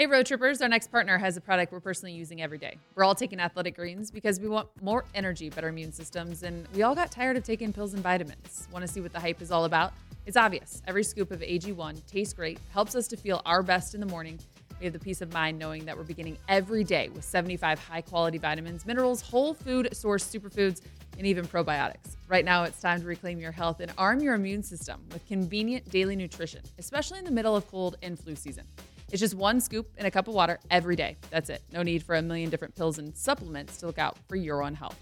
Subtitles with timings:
[0.00, 2.78] Hey, road trippers, our next partner has a product we're personally using every day.
[2.94, 6.80] We're all taking athletic greens because we want more energy, better immune systems, and we
[6.80, 8.66] all got tired of taking pills and vitamins.
[8.72, 9.92] Want to see what the hype is all about?
[10.24, 10.80] It's obvious.
[10.86, 14.38] Every scoop of AG1 tastes great, helps us to feel our best in the morning.
[14.78, 18.00] We have the peace of mind knowing that we're beginning every day with 75 high
[18.00, 20.80] quality vitamins, minerals, whole food source superfoods,
[21.18, 22.16] and even probiotics.
[22.26, 25.90] Right now, it's time to reclaim your health and arm your immune system with convenient
[25.90, 28.64] daily nutrition, especially in the middle of cold and flu season.
[29.10, 31.16] It's just one scoop in a cup of water every day.
[31.30, 31.62] That's it.
[31.72, 34.74] No need for a million different pills and supplements to look out for your own
[34.74, 34.98] health.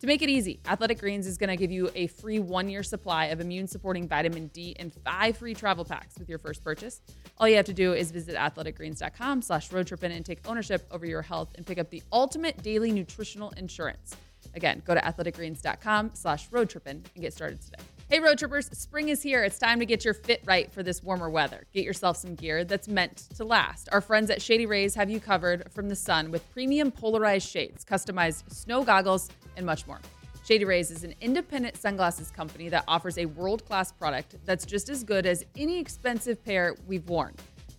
[0.00, 2.82] To make it easy, Athletic Greens is going to give you a free one year
[2.82, 7.00] supply of immune supporting vitamin D and five free travel packs with your first purchase.
[7.38, 11.22] All you have to do is visit athleticgreens.com slash roadtrippin and take ownership over your
[11.22, 14.16] health and pick up the ultimate daily nutritional insurance.
[14.56, 17.84] Again, go to athleticgreens.com slash roadtrippin and get started today.
[18.12, 19.42] Hey, road trippers, spring is here.
[19.42, 21.64] It's time to get your fit right for this warmer weather.
[21.72, 23.88] Get yourself some gear that's meant to last.
[23.90, 27.86] Our friends at Shady Rays have you covered from the sun with premium polarized shades,
[27.86, 29.98] customized snow goggles, and much more.
[30.44, 34.90] Shady Rays is an independent sunglasses company that offers a world class product that's just
[34.90, 37.34] as good as any expensive pair we've worn.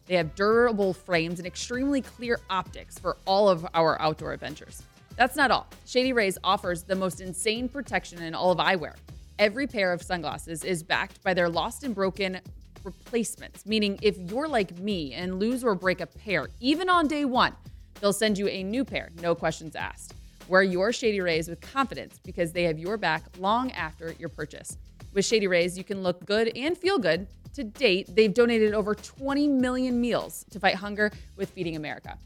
[0.08, 4.81] They have durable frames and extremely clear optics for all of our outdoor adventures.
[5.16, 5.68] That's not all.
[5.86, 8.95] Shady Rays offers the most insane protection in all of eyewear.
[9.44, 12.39] Every pair of sunglasses is backed by their lost and broken
[12.86, 17.25] replacements, meaning if you're like me and lose or break a pair, even on day
[17.25, 17.53] one,
[18.00, 20.13] they'll send you a new pair, no questions asked.
[20.47, 24.77] Wear your Shady Rays with confidence because they have your back long after your purchase.
[25.11, 27.28] With Shady Rays, you can look good and feel good.
[27.55, 32.17] To date, they've donated over 20 million meals to fight hunger with Feeding America.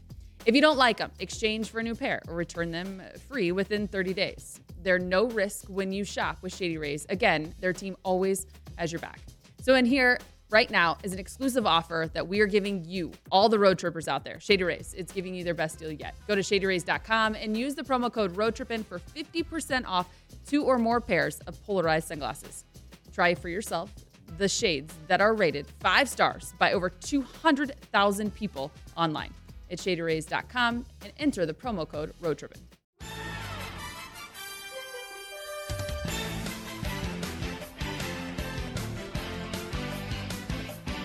[0.46, 3.86] If you don't like them, exchange for a new pair or return them free within
[3.86, 4.60] 30 days.
[4.82, 7.06] They're no risk when you shop with Shady Rays.
[7.10, 9.20] Again, their team always has your back.
[9.60, 10.18] So, in here
[10.50, 14.08] right now is an exclusive offer that we are giving you, all the road trippers
[14.08, 14.40] out there.
[14.40, 16.14] Shady Rays, it's giving you their best deal yet.
[16.26, 20.08] Go to shadyrays.com and use the promo code ROADTRIPPIN for 50% off
[20.46, 22.64] two or more pairs of polarized sunglasses.
[23.12, 23.92] Try for yourself
[24.38, 29.34] the shades that are rated five stars by over 200,000 people online
[29.70, 32.60] at shadyrays.com and enter the promo code ROADTRIPPIN.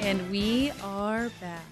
[0.01, 1.63] And we are back.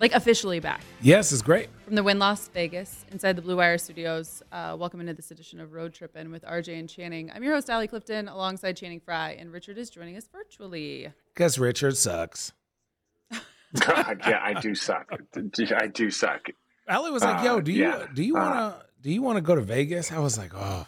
[0.00, 0.80] Like officially back.
[1.00, 1.68] Yes, it's great.
[1.84, 4.42] From the Wynn Las Vegas inside the Blue Wire Studios.
[4.52, 7.32] Uh, welcome into this edition of Road Trippin' with RJ and Channing.
[7.34, 11.12] I'm your host, Allie Clifton, alongside Channing Frye, and Richard is joining us virtually.
[11.34, 12.52] Because Richard sucks.
[13.80, 15.10] God, yeah, I do suck.
[15.76, 16.46] I do suck.
[16.88, 18.06] Allie was like, "Yo, Uh, do you yeah.
[18.12, 18.40] do you Uh.
[18.40, 20.86] want to do you want to go to Vegas?" I was like, "Oh,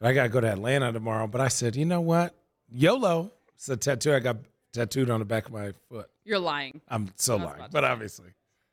[0.00, 2.34] I gotta go to Atlanta tomorrow." But I said, "You know what?
[2.70, 4.36] YOLO." It's a tattoo I got
[4.72, 6.10] tattooed on the back of my foot.
[6.24, 6.80] You're lying.
[6.88, 8.30] I'm so I lying, but obviously,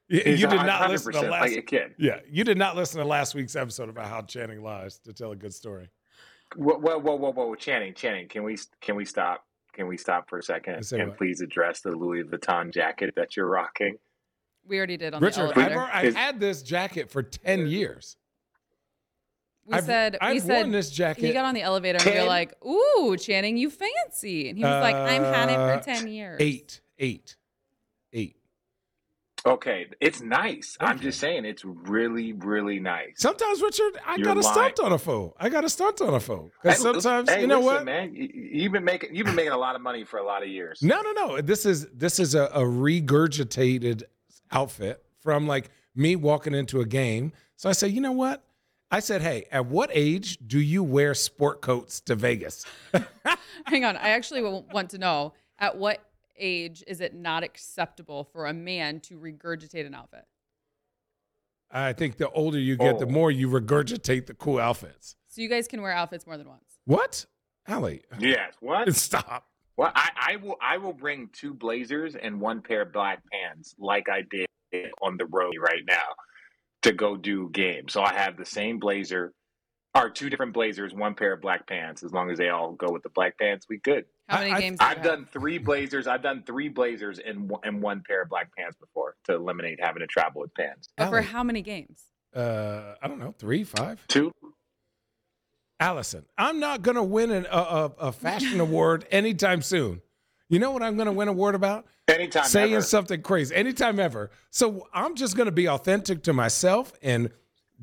[0.07, 1.41] you, He's you did not listen to percent last.
[1.49, 1.93] like a kid.
[1.97, 5.31] yeah, you did not listen to last week's episode about how Channing lies to tell
[5.31, 5.89] a good story.
[6.55, 9.45] Whoa, whoa, whoa, whoa, whoa, Channing, Channing, can we can we stop?
[9.73, 11.17] Can we stop for a second and what?
[11.17, 13.95] please address the Louis Vuitton jacket that you're rocking?
[14.67, 15.77] We already did on Richard, the I've.
[16.07, 18.15] I've had this jacket for ten years.
[19.65, 21.25] we I've, said, we I've said, worn this jacket.
[21.25, 24.49] he got on the elevator and we were like, ooh, Channing, you fancy.
[24.49, 26.37] And he was like, I'm had it Uh, for 10 years.
[26.41, 27.35] eight, eight, eight.
[29.45, 30.77] Okay, it's nice.
[30.79, 33.13] I'm just saying, it's really, really nice.
[33.15, 35.35] Sometimes, Richard, I You're got to stunt on a foe.
[35.39, 36.51] I got a stunt on a foe.
[36.61, 37.85] Because Hey, sometimes, hey, you know listen, what?
[37.85, 38.13] man?
[38.13, 40.49] You, you've been making you've been making a lot of money for a lot of
[40.49, 40.83] years.
[40.83, 41.41] No, no, no.
[41.41, 44.03] This is this is a, a regurgitated
[44.51, 47.31] outfit from like me walking into a game.
[47.55, 48.43] So I said, you know what?
[48.91, 52.65] I said, hey, at what age do you wear sport coats to Vegas?
[53.65, 53.95] Hang on.
[53.97, 56.03] I actually want to know at what
[56.37, 60.25] age is it not acceptable for a man to regurgitate an outfit?
[61.69, 63.09] I think the older you get, the Oh.
[63.09, 65.15] more you regurgitate the cool outfits.
[65.27, 66.79] So you guys can wear outfits more than once.
[66.85, 67.25] What?
[67.67, 68.53] Allie, Yes.
[68.59, 68.93] What?
[68.95, 69.47] stop.
[69.77, 70.57] Well, I, I will.
[70.61, 74.47] I will bring two blazers and one pair of black pants, like I did
[75.01, 76.03] on the road right now,
[76.81, 77.93] to go do games.
[77.93, 79.33] So I have the same blazer,
[79.93, 82.03] or two different blazers, one pair of black pants.
[82.03, 84.05] As long as they all go with the black pants, we good.
[84.29, 84.79] How many I- games?
[84.79, 86.07] do I've done three blazers.
[86.07, 89.79] I've done three blazers and one, and one pair of black pants before to eliminate
[89.81, 90.89] having to travel with pants.
[90.97, 92.03] But for how many games?
[92.33, 94.31] Uh, I don't know, three, five, two.
[95.81, 100.01] Allison, I'm not going to win an, a, a, a fashion award anytime soon.
[100.47, 101.85] You know what I'm going to win an award about?
[102.07, 102.43] Anytime.
[102.45, 102.81] Saying ever.
[102.83, 104.31] something crazy anytime ever.
[104.49, 107.31] So I'm just going to be authentic to myself and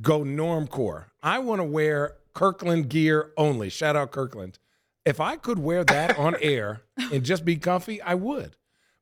[0.00, 1.06] go normcore.
[1.22, 3.68] I want to wear Kirkland gear only.
[3.68, 4.58] Shout out Kirkland.
[5.04, 6.82] If I could wear that on air
[7.12, 8.56] and just be comfy, I would.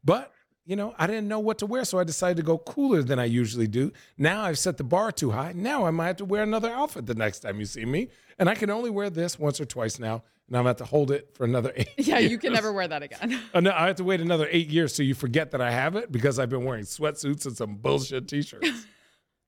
[0.04, 0.32] But
[0.68, 3.20] you know, I didn't know what to wear, so I decided to go cooler than
[3.20, 3.92] I usually do.
[4.18, 5.52] Now I've set the bar too high.
[5.52, 8.08] Now I might have to wear another outfit the next time you see me,
[8.38, 10.84] and I can only wear this once or twice now, and I'm gonna have to
[10.84, 11.88] hold it for another eight.
[11.98, 12.32] Yeah, years.
[12.32, 13.40] you can never wear that again.
[13.54, 15.94] Oh, no, I have to wait another eight years so you forget that I have
[15.94, 18.86] it because I've been wearing sweatsuits and some bullshit t-shirts.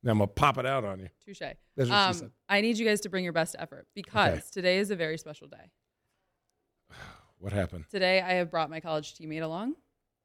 [0.03, 1.09] Now I'm gonna pop it out on you.
[1.27, 1.39] Touche.
[1.41, 2.31] That's what she Um, said.
[2.49, 4.43] I need you guys to bring your best effort because Okay.
[4.53, 5.71] today is a very special day.
[7.41, 7.85] What happened?
[7.89, 9.77] Today, I have brought my college teammate along.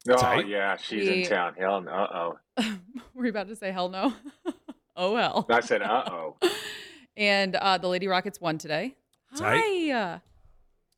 [0.08, 0.48] Oh Tight.
[0.48, 1.54] yeah, she's We- in town.
[1.56, 2.38] Hell, uh oh.
[3.14, 4.12] Were you about to say hell no?
[4.96, 5.46] oh well.
[5.48, 6.36] I said uh oh.
[7.16, 8.96] And uh, the Lady Rockets won today.
[9.36, 9.60] Tight.
[9.92, 10.20] Hi.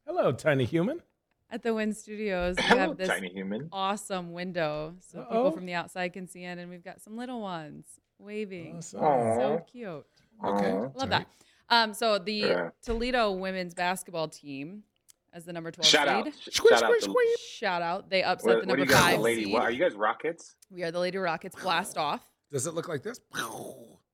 [0.06, 1.02] Hello, tiny human.
[1.50, 3.69] At the Wynn Studios, we Hello, have this tiny human.
[3.70, 5.29] awesome window so Uh-oh.
[5.29, 7.84] people from the outside can see in, and we've got some little ones
[8.19, 8.77] waving.
[8.79, 9.01] Awesome.
[9.01, 10.07] So cute.
[10.45, 10.71] Okay.
[10.73, 10.89] Aw.
[10.95, 11.27] Love that.
[11.69, 12.71] Um, so the Yeah.
[12.85, 14.83] Toledo women's basketball team,
[15.33, 16.41] as the number 12 Shout seed, out.
[16.41, 17.41] Sh- Squish, Shout out squish, to squish.
[17.59, 18.09] shout out.
[18.11, 19.45] They upset what, the what number are you guys, five lady?
[19.45, 19.53] seed.
[19.53, 20.55] What, are you guys Rockets?
[20.71, 21.57] We are the Lady Rockets.
[21.61, 22.23] Blast off.
[22.53, 23.21] Does it look like this?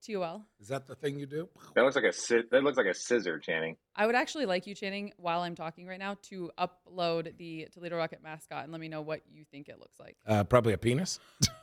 [0.05, 0.45] TOL.
[0.61, 1.49] Is that the thing you do?
[1.77, 3.77] That looks like a sci- that looks like a scissor, Channing.
[3.95, 7.97] I would actually like you, Channing, while I'm talking right now, to upload the Toledo
[7.99, 10.17] Rocket mascot and let me know what you think it looks like.
[10.27, 11.21] Uh, probably a penis.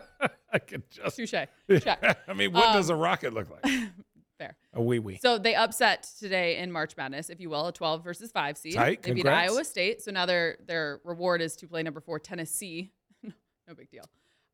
[0.52, 1.16] I could just.
[1.16, 1.30] Touche.
[1.80, 2.18] Check.
[2.28, 3.64] I mean, what does a Um, rocket look like?
[4.38, 4.56] Fair.
[4.74, 5.18] A wee wee.
[5.22, 8.74] So they upset today in March Madness, if you will, a 12 versus 5 seed.
[8.74, 9.02] Tight.
[9.02, 10.02] They beat Iowa State.
[10.02, 12.92] So now their their reward is to play number four Tennessee.
[13.22, 14.04] no big deal.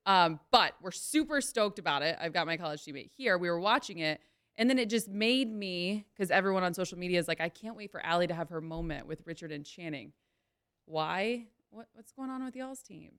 [0.06, 2.16] Um, but we're super stoked about it.
[2.20, 3.36] I've got my college teammate here.
[3.38, 4.20] We were watching it,
[4.56, 7.76] and then it just made me because everyone on social media is like, I can't
[7.76, 10.12] wait for Allie to have her moment with Richard and Channing.
[10.86, 11.46] Why?
[11.70, 13.12] What what's going on with y'all's team?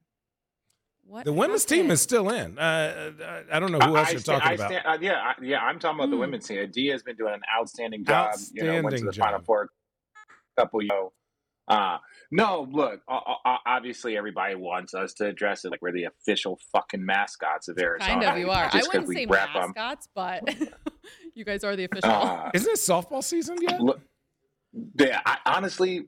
[1.10, 2.60] What The women's team is still in.
[2.60, 4.72] Uh, uh, I don't know who else I you're sta- talking I about.
[4.72, 5.58] sta- uh, yeah, I, yeah.
[5.60, 6.22] I'm talking about the Hmm.
[6.22, 6.62] women's team.
[6.62, 8.36] Adia has been doing an outstanding job.
[8.54, 9.42] you know, went to Outstanding the Final.
[9.42, 9.70] Four
[10.58, 10.92] a couple years.
[10.92, 11.14] ago.
[11.68, 11.98] Uh,
[12.32, 13.02] no, look.
[13.10, 17.68] o- o- Obviously, everybody wants us to address it like we're the official fucking mascots
[17.70, 18.12] of Arizona.
[18.12, 18.70] Kind of, you are.
[18.72, 19.74] I wouldn't say rap 'em.
[19.76, 20.44] mascots, but
[21.34, 22.10] you guys are the official.
[22.12, 23.82] Uh, Isn't it softball season yet?
[23.82, 24.00] Look,
[25.00, 26.06] yeah, I, honestly,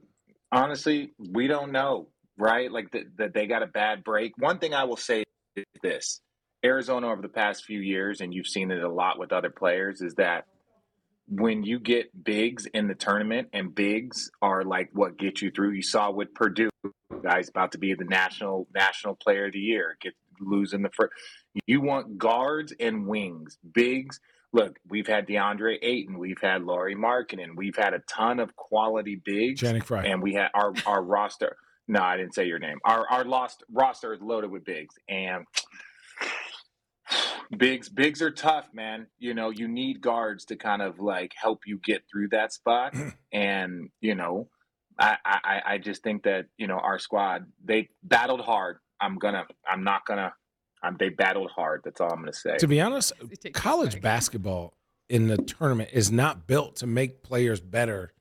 [0.52, 2.72] honestly, we don't know, right?
[2.72, 4.34] Like that that they got a bad break.
[4.38, 5.24] One thing I will say
[5.56, 6.22] is this:
[6.64, 10.02] Arizona over the past few years, and you've seen it a lot with other players,
[10.02, 10.46] is that
[11.28, 15.72] when you get bigs in the tournament, and bigs are like what get you through.
[15.72, 16.70] You saw with Purdue,
[17.24, 21.14] guys about to be the national national player of the year, get losing the first.
[21.66, 24.20] You want guards and wings, bigs
[24.54, 29.16] look, we've had DeAndre Ayton, we've had Lauri Markkanen, we've had a ton of quality
[29.16, 30.06] bigs, Channing Frye.
[30.06, 31.58] and we had our our roster.
[31.88, 32.80] No, I didn't say your name.
[32.86, 35.46] Our our lost roster is loaded with bigs, and
[37.58, 39.08] bigs bigs are tough, man.
[39.20, 42.96] You know, you need guards to kind of like help you get through that spot,
[43.34, 44.50] and you know.
[45.00, 48.78] I, I, I just think that you know our squad they battled hard.
[49.00, 50.32] I'm gonna I'm not gonna
[50.84, 51.82] um, they battled hard.
[51.84, 52.58] That's all I'm gonna say.
[52.58, 53.14] to be honest,
[53.54, 54.76] college basketball
[55.10, 58.14] in the tournament is not built to make players better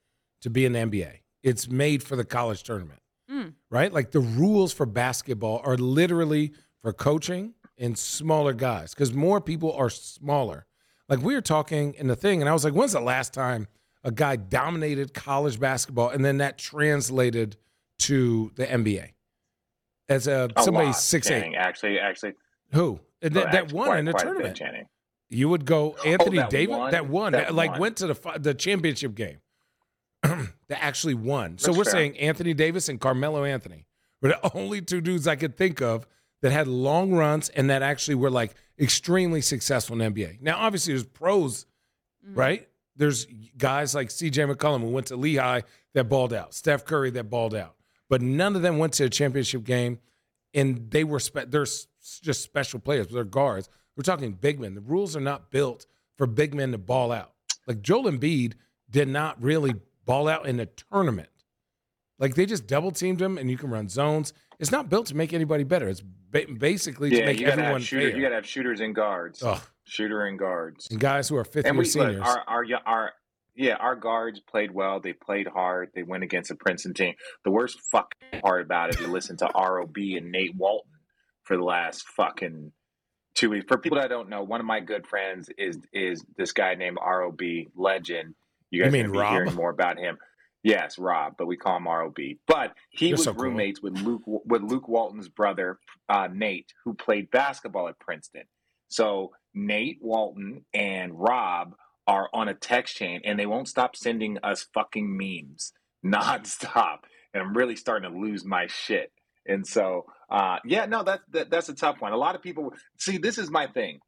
[0.43, 1.19] to be in the NBA.
[1.43, 3.01] It's made for the college tournament,
[3.31, 3.55] Mm.
[3.71, 3.93] right?
[3.93, 9.73] Like the rules for basketball are literally for coaching and smaller guys because more people
[9.73, 10.67] are smaller.
[11.09, 13.69] Like we were talking in the thing, and I was like, when's the last time
[14.03, 17.57] a guy dominated college basketball and then that translated
[18.01, 19.11] to the NBA?
[20.09, 22.33] As a, A somebody lot, six eight, Actually, actually,
[22.73, 24.57] who that, well, that actually, won quite- in the quite bit, tournament?
[24.57, 24.87] Channing.
[25.29, 26.91] You would go Anthony that Davis won?
[26.91, 27.81] that won That that, like won.
[27.81, 29.39] went to the the championship game
[30.23, 30.49] that
[30.83, 31.59] actually won.
[31.59, 31.93] so we're fair.
[31.93, 33.87] saying Anthony Davis and Carmelo Anthony
[34.23, 36.07] were the only two dudes I could think of
[36.43, 40.41] that had long runs and that actually were like extremely successful in the NBA.
[40.41, 41.67] Now obviously there's pros,
[42.27, 42.37] Mm.
[42.37, 42.69] right?
[42.97, 45.63] There's guys like CJ McCollum who went to Lehigh
[45.95, 47.77] that balled out, Steph Curry that balled out,
[48.11, 50.01] but none of them went to a championship game,
[50.53, 51.87] and they were spe- they're s-
[52.21, 53.07] just special players.
[53.09, 53.71] They're guards.
[53.97, 54.75] We're talking big men.
[54.75, 55.87] The rules are not built
[56.19, 57.33] for big men to ball out.
[57.67, 58.53] Like Joel Embiid
[58.91, 61.29] did not really ball out in a tournament.
[62.19, 64.33] Like they just double teamed him, and you can run zones.
[64.59, 65.89] It's not built to make anybody better.
[65.89, 68.11] It's ba- basically to make you gotta everyone have shooters.
[68.11, 68.17] fair.
[68.17, 69.43] You gotta have shooters and guards.
[69.43, 69.61] Ugh.
[69.85, 70.87] Shooter and guards.
[70.91, 72.17] and guys who are fifth And year we seniors.
[72.19, 73.13] look, our our our
[73.57, 75.01] yeah, our guards played well.
[75.01, 75.91] They played hard.
[75.95, 77.15] They went against a Princeton team.
[77.45, 80.93] The worst fucking part about it, you listen to Rob and Nate Walton
[81.43, 82.73] for the last fucking
[83.35, 83.65] two weeks.
[83.67, 86.99] For people that don't know, one of my good friends is is this guy named
[87.03, 87.41] Rob
[87.75, 88.35] Legend.
[88.71, 89.33] You guys You mean are gonna be Rob?
[89.33, 90.19] hearing more about him.
[90.63, 92.15] Yes, Rob, but we call him Rob.
[92.47, 93.45] But he You're was so cool.
[93.45, 98.45] roommates with Luke with Luke Walton's brother uh, Nate, who played basketball at Princeton.
[98.89, 101.75] So Nate Walton and Rob
[102.07, 105.73] are on a text chain, and they won't stop sending us fucking memes
[106.05, 106.99] nonstop.
[107.33, 109.13] And I'm really starting to lose my shit.
[109.47, 112.13] And so Uh, yeah, no, that's that, that's a tough one.
[112.13, 113.99] A lot of people see this is my thing,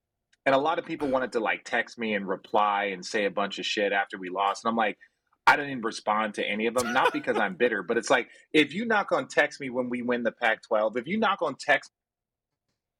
[0.46, 3.30] and a lot of people wanted to like text me and reply and say a
[3.30, 4.98] bunch of shit after we lost, and I'm like,
[5.46, 8.28] I didn't even respond to any of them, not because I'm bitter, but it's like
[8.52, 11.56] if you not gonna text me when we win the Pac-12, if you not gonna
[11.58, 11.90] text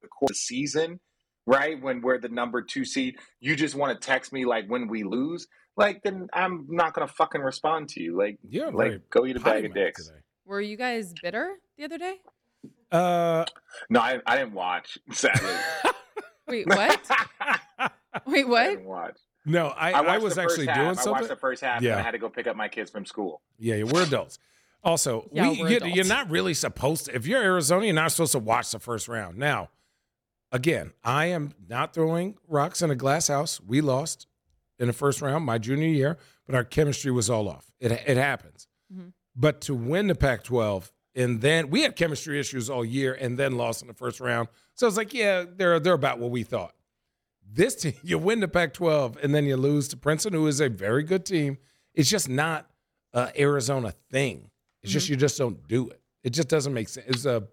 [0.01, 0.99] the course of the season,
[1.45, 4.87] right when we're the number two seed, you just want to text me like when
[4.87, 5.47] we lose,
[5.77, 8.17] like then I'm not gonna fucking respond to you.
[8.17, 10.05] Like, Yeah, like very go eat a bag of dicks.
[10.07, 10.19] today.
[10.45, 12.15] Were you guys bitter the other day?
[12.91, 13.45] Uh,
[13.89, 14.97] No, I, I didn't watch.
[15.11, 15.49] Sadly,
[16.47, 16.99] Wait, what?
[18.25, 18.69] Wait, I what?
[18.69, 19.17] didn't watch.
[19.45, 20.75] no, I, I, I, was actually half.
[20.77, 21.91] doing I watched the first half, Yeah.
[21.93, 23.41] and I had to go pick up my kids from school.
[23.57, 24.39] Yeah, yeah, we're adults.
[24.83, 25.95] Also, Yeah, we, we're you, adults.
[25.95, 27.15] you're not really supposed to.
[27.15, 29.37] If you're Arizona, you're not supposed to watch the first round.
[29.37, 29.69] Now,
[30.51, 33.59] again, I am not throwing rocks in a glass house.
[33.65, 34.27] We lost
[34.79, 37.71] in the first round my junior year, but our chemistry was all off.
[37.79, 38.67] It it happens.
[38.93, 39.13] Mhm.
[39.35, 43.53] But to win the Pac-12 and then we had chemistry issues all year and then
[43.53, 44.47] lost in the first round.
[44.75, 46.73] So it's like, yeah, they're they're about what we thought.
[47.51, 50.69] This team, you win the Pac-12 and then you lose to Princeton, who is a
[50.69, 51.57] very good team.
[51.93, 52.69] It's just not
[53.13, 54.49] a Arizona thing.
[54.81, 55.13] It's just mm-hmm.
[55.13, 56.01] you just don't do it.
[56.23, 57.07] It just doesn't make sense.
[57.07, 57.43] It's a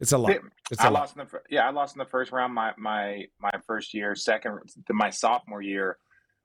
[0.00, 0.36] it's a lot.
[0.70, 1.00] It's a I lot.
[1.00, 4.14] lost in the yeah, I lost in the first round my my my first year.
[4.14, 5.98] Second, my sophomore year,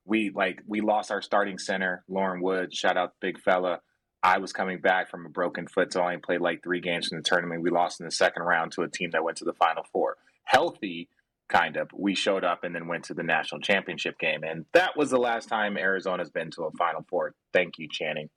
[0.04, 2.75] we like we lost our starting center, Loren Wood.
[2.75, 3.80] Shout out big fella.
[4.22, 7.12] I was coming back from a broken foot, so I only played like three games
[7.12, 7.62] in the tournament.
[7.62, 10.18] We lost in the second round to a team that went to the Final Four.
[10.46, 11.10] Healthy,
[11.50, 11.90] kind of.
[11.94, 15.18] We showed up and then went to the national championship game, and that was the
[15.20, 17.34] last time Arizona's been to a Final Four.
[17.54, 18.30] Thank you, Channing.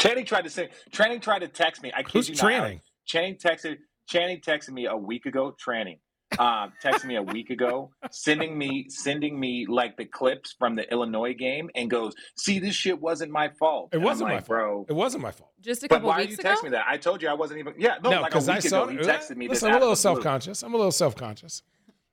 [0.00, 0.70] Channing tried to say.
[0.90, 1.92] Channing tried to text me.
[1.96, 2.42] I kid Who's you not.
[2.44, 2.52] Alex.
[2.60, 2.80] training?
[3.06, 3.76] Channing texted
[4.08, 5.54] Channing texted me a week ago.
[5.64, 5.98] Tranning
[6.38, 10.90] um, texted me a week ago, sending me sending me like the clips from the
[10.92, 14.46] Illinois game, and goes, "See, this shit wasn't my fault." It And wasn't my like,
[14.46, 14.58] fault.
[14.58, 14.86] bro.
[14.88, 15.50] It wasn't my fault.
[15.60, 16.54] Just a But couple why are you weeks ago.
[16.62, 16.84] me that?
[16.88, 17.74] I told you I wasn't even.
[17.78, 18.84] Yeah, no, No, like a because week I saw.
[18.84, 19.56] ago, he texted me this.
[19.62, 20.14] Listen, I'm a little of the blue.
[20.14, 20.62] self conscious.
[20.62, 21.62] I'm a little self conscious.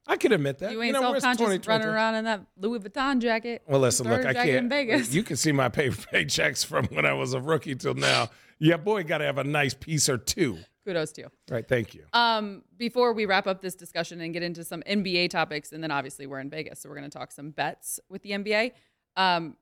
[0.07, 0.71] I can admit that.
[0.71, 1.93] You ain't know, self conscious running 2023.
[1.93, 3.61] around in that Louis Vuitton jacket.
[3.67, 4.49] Well, listen, look, I can't.
[4.49, 5.13] in Vegas.
[5.13, 8.29] You can see my pay paychecks from when I was a rookie till now.
[8.59, 10.57] Yeah, boy, got to have a nice piece or two.
[10.85, 11.27] Kudos to you.
[11.49, 11.67] Right.
[11.67, 12.05] Thank you.
[12.13, 15.91] Um, before we wrap up this discussion and get into some NBA topics, and then
[15.91, 18.71] obviously we're in Vegas, so we're going to talk some bets with the NBA.
[19.15, 19.55] Um,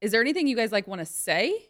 [0.00, 1.69] is there anything you guys like want to say?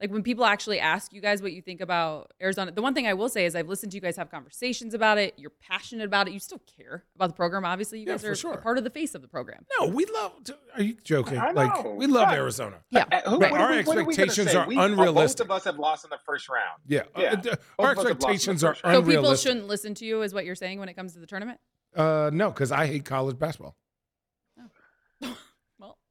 [0.00, 3.08] Like when people actually ask you guys what you think about Arizona, the one thing
[3.08, 5.34] I will say is I've listened to you guys have conversations about it.
[5.36, 6.34] You're passionate about it.
[6.34, 7.64] You still care about the program.
[7.64, 8.52] Obviously, you Yeah, guys are sure.
[8.54, 9.64] a part of the face of the program.
[9.80, 10.32] No, we love.
[10.76, 11.38] Are you joking?
[11.38, 12.38] I Like we love Right.
[12.38, 12.76] Arizona.
[12.90, 13.06] Yeah.
[13.10, 13.52] Uh, who- Right.
[13.52, 14.56] Our we- what we gonna expectations say?
[14.56, 15.48] are We- uh, unrealistic.
[15.48, 16.80] Both of us have lost in the first round.
[16.86, 17.02] Yeah.
[17.16, 17.32] Yeah.
[17.32, 19.04] Uh, d- our Both of us have lost in the expectations are first round.
[19.06, 21.26] So people shouldn't listen to you, is what you're saying when it comes to the
[21.26, 21.58] tournament?
[21.96, 23.74] Uh, no, because I hate college basketball.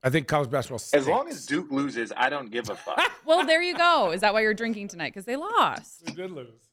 [0.08, 0.80] Well, I think college basketball.
[0.94, 3.12] As long as Duke loses, I don't give a fuck.
[3.26, 4.12] well, there you go.
[4.12, 5.10] Is that why you're drinking tonight?
[5.10, 6.04] Because they lost.
[6.06, 6.70] we did lose.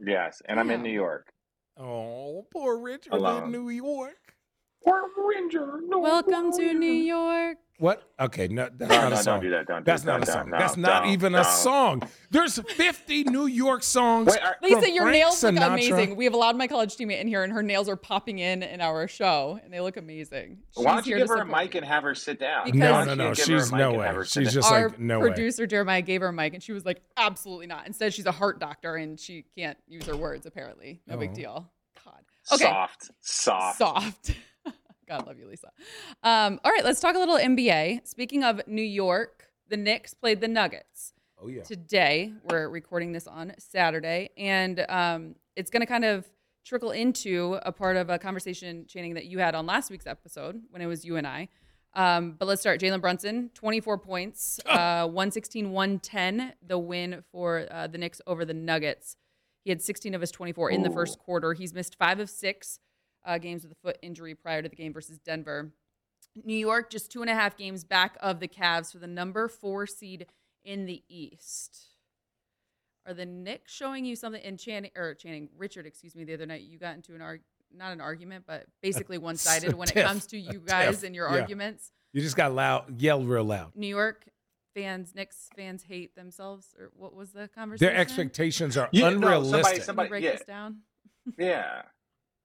[0.00, 1.32] yes, and I'm in New York.
[1.76, 4.25] Oh, poor Richard in New York.
[4.86, 5.80] Or Ranger.
[5.88, 6.74] No, Welcome to Ranger.
[6.78, 7.58] New York.
[7.78, 8.04] What?
[8.18, 9.34] Okay, no, that's No, not no, a song.
[9.34, 9.66] don't do that.
[9.66, 10.12] Don't do That's that.
[10.20, 10.50] not a song.
[10.50, 12.02] no, That's not don't, even a song.
[12.30, 14.28] There's 50 New York songs.
[14.28, 15.66] Wait, are- Lisa, from your Frank nails look Sinatra.
[15.72, 16.16] amazing.
[16.16, 18.80] We have allowed my college teammate in here, and her nails are popping in in
[18.80, 20.58] our show, and they look amazing.
[20.72, 22.64] Why don't you give her a mic and have her sit down?
[22.64, 23.28] Because- No, no, no.
[23.30, 24.06] you give her a She's mic no way.
[24.06, 25.28] have her sit She's just Our like no way.
[25.28, 28.32] producer Jeremiah gave her a mic, and she was like, "Absolutely not." Instead, she's a
[28.32, 30.46] heart doctor, and she can't use her words.
[30.46, 31.34] Apparently, no big Oh.
[31.34, 31.72] deal.
[32.02, 32.24] God.
[32.54, 32.64] Okay.
[32.64, 33.78] Soft, soft.
[33.78, 34.30] Soft.
[35.08, 35.70] God love you, Lisa.
[36.22, 38.06] Um, all right, let's talk a little NBA.
[38.06, 41.12] Speaking of New York, the Knicks played the Nuggets.
[41.38, 41.62] Oh yeah.
[41.62, 42.32] today.
[42.44, 46.26] We're recording this on Saturday, and um, it's going to kind of
[46.64, 50.60] trickle into a part of a conversation, Channing, that you had on last week's episode
[50.70, 51.48] when it was you and I.
[51.94, 52.80] Um, but let's start.
[52.80, 58.54] Jalen Brunson, 24 points, uh, 116 110, the win for uh, the Knicks over the
[58.54, 59.16] Nuggets.
[59.62, 61.52] He had 16 of his 24 in the first quarter.
[61.52, 62.78] He's missed five of six
[63.26, 65.72] uh, games with a foot injury prior to the game versus Denver.
[66.44, 69.48] New York just two and a half games back of the Cavs for the number
[69.48, 70.26] four seed
[70.64, 71.88] in the East.
[73.06, 76.46] Are the Knicks showing you something in Channing or Channing Richard, excuse me, the other
[76.46, 77.40] night you got into an arg
[77.74, 81.04] not an argument, but basically one sided when it comes to you guys tiff.
[81.04, 81.40] and your Yeah.
[81.40, 81.92] arguments.
[82.12, 83.72] You just got loud, yelled real loud.
[83.74, 84.24] New York
[84.74, 87.92] fans, Knicks fans hate themselves, or what was the conversation?
[87.92, 89.82] Their expectations are Yeah, no, somebody- unrealistic.
[89.82, 90.32] Somebody- break yeah.
[90.32, 90.78] this down?
[91.38, 91.82] Yeah.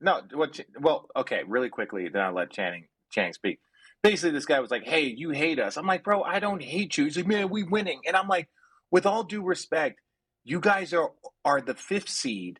[0.01, 0.59] No, what?
[0.79, 3.59] Well, okay, really quickly, then I'll let Channing Channing speak.
[4.03, 6.97] Basically, this guy was like, "Hey, you hate us." I'm like, "Bro, I don't hate
[6.97, 8.49] you." He's like, "Man, we winning," and I'm like,
[8.89, 10.01] "With all due respect,
[10.43, 11.11] you guys are
[11.45, 12.59] are the fifth seed,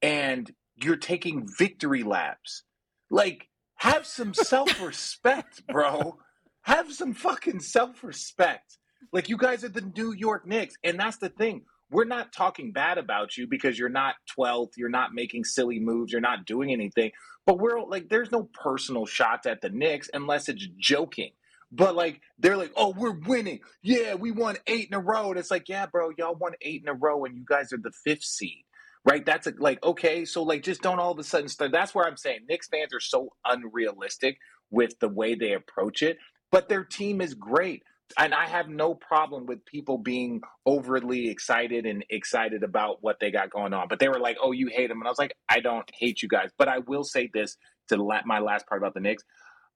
[0.00, 2.62] and you're taking victory laps.
[3.10, 6.18] Like, have some self respect, bro.
[6.62, 8.78] Have some fucking self respect.
[9.12, 11.64] Like, you guys are the New York Knicks, and that's the thing.
[11.90, 16.12] We're not talking bad about you because you're not 12th, you're not making silly moves,
[16.12, 17.12] you're not doing anything.
[17.46, 21.30] But we're like, there's no personal shots at the Knicks unless it's joking.
[21.70, 23.60] But like they're like, oh, we're winning.
[23.82, 25.30] Yeah, we won eight in a row.
[25.30, 27.78] And it's like, yeah, bro, y'all won eight in a row, and you guys are
[27.78, 28.64] the fifth seed,
[29.04, 29.24] right?
[29.24, 31.72] That's a, like okay, so like just don't all of a sudden start.
[31.72, 34.38] That's where I'm saying Knicks fans are so unrealistic
[34.70, 36.18] with the way they approach it.
[36.52, 37.82] But their team is great
[38.18, 43.30] and I have no problem with people being overly excited and excited about what they
[43.30, 43.88] got going on.
[43.88, 46.22] But they were like, "Oh, you hate them," and I was like, "I don't hate
[46.22, 47.56] you guys." But I will say this
[47.88, 49.24] to my last part about the Knicks: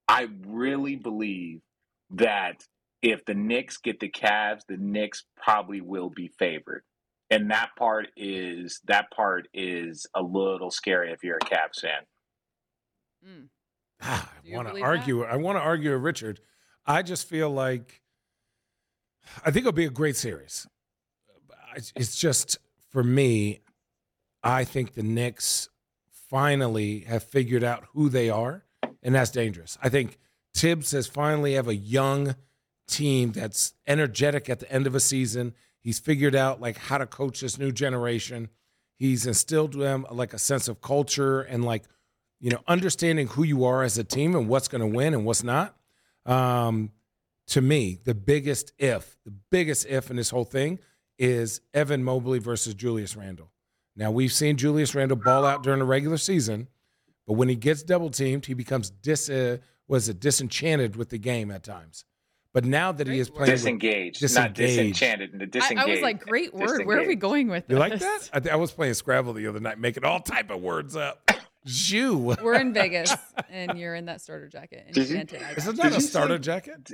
[0.09, 1.61] I really believe
[2.11, 2.65] that
[3.03, 6.85] if the Knicks get the Cavs, the Knicks probably will be favored,
[7.31, 12.03] and that part is that part is a little scary if you're a Cavs fan.
[13.27, 13.49] Mm.
[14.03, 15.21] I want to argue.
[15.21, 15.33] That?
[15.33, 16.41] I want to argue with Richard.
[16.87, 18.01] I just feel like
[19.45, 20.67] I think it'll be a great series.
[21.95, 22.59] It's just
[22.91, 23.61] for me,
[24.43, 25.69] I think the Knicks
[26.29, 28.65] finally have figured out who they are,
[29.03, 29.79] and that's dangerous.
[29.83, 30.19] I think
[30.55, 32.35] Thibs has finally have a young
[32.89, 35.55] team that's energetic at the end of a season.
[35.81, 38.49] He's figured out like how to coach this new generation.
[38.97, 41.85] He's instilled them like a sense of culture and like
[42.41, 45.25] you know understanding who you are as a team and what's going to win and
[45.25, 45.77] what's not.
[46.27, 46.91] Um,
[47.51, 50.79] to me, the biggest if, the biggest if in this whole thing
[51.19, 53.51] is Evan Mobley versus Julius Randle.
[53.97, 56.69] Now, we've seen Julius Randle ball out during the regular season,
[57.27, 61.19] but when he gets double teamed, he becomes dis, uh, was it disenchanted with the
[61.19, 62.05] game at times.
[62.53, 64.37] But now that he is playing disengaged, with, disengaged.
[64.37, 65.81] not disenchanted, and disengaged.
[65.81, 66.87] I, I, was like, great word.
[66.87, 67.75] Where are we going with this?
[67.75, 68.31] You like that?
[68.33, 71.31] I, I, was playing Scrabble the other night, making all type of words up.
[71.65, 72.37] Jew.
[72.43, 73.15] We're in Vegas,
[73.51, 74.87] and you're in that starter jacket.
[74.97, 75.43] Enchanted.
[75.57, 76.93] Is it not a starter say, jacket?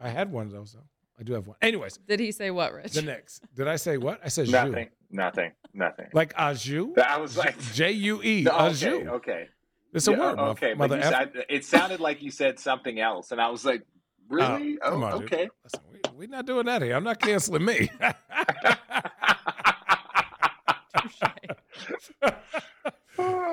[0.00, 0.78] I had one though, so
[1.18, 1.56] I do have one.
[1.60, 2.92] Anyways, did he say what, Rich?
[2.92, 3.42] The next.
[3.54, 4.20] Did I say what?
[4.24, 4.92] I said nothing, jus.
[5.10, 6.06] nothing, nothing.
[6.12, 6.94] Like aju.
[7.04, 8.48] I was like J U E.
[8.48, 9.48] Okay, okay.
[9.92, 10.38] It's a yeah, word.
[10.38, 13.82] Okay, mother but said, it sounded like you said something else, and I was like,
[14.28, 14.78] really?
[14.80, 15.48] Uh, oh, on, okay.
[15.64, 15.80] Listen,
[16.16, 16.94] we, are not doing that here.
[16.94, 17.90] I'm not canceling me.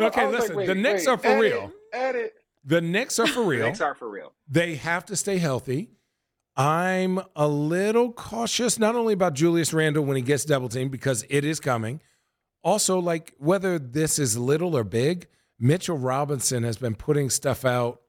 [0.01, 0.55] okay, listen.
[0.55, 1.71] Like, wait, the Knicks wait, are for edit, real.
[1.93, 2.33] Edit.
[2.65, 3.59] The Knicks are for real.
[3.59, 4.33] the Knicks are for real.
[4.49, 5.91] They have to stay healthy.
[6.57, 11.25] I'm a little cautious, not only about Julius Randle when he gets double teamed, because
[11.29, 12.01] it is coming.
[12.63, 15.27] Also, like whether this is little or big,
[15.59, 18.01] Mitchell Robinson has been putting stuff out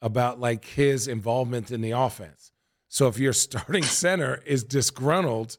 [0.00, 2.52] about like his involvement in the offense.
[2.88, 5.58] So if your starting center is disgruntled,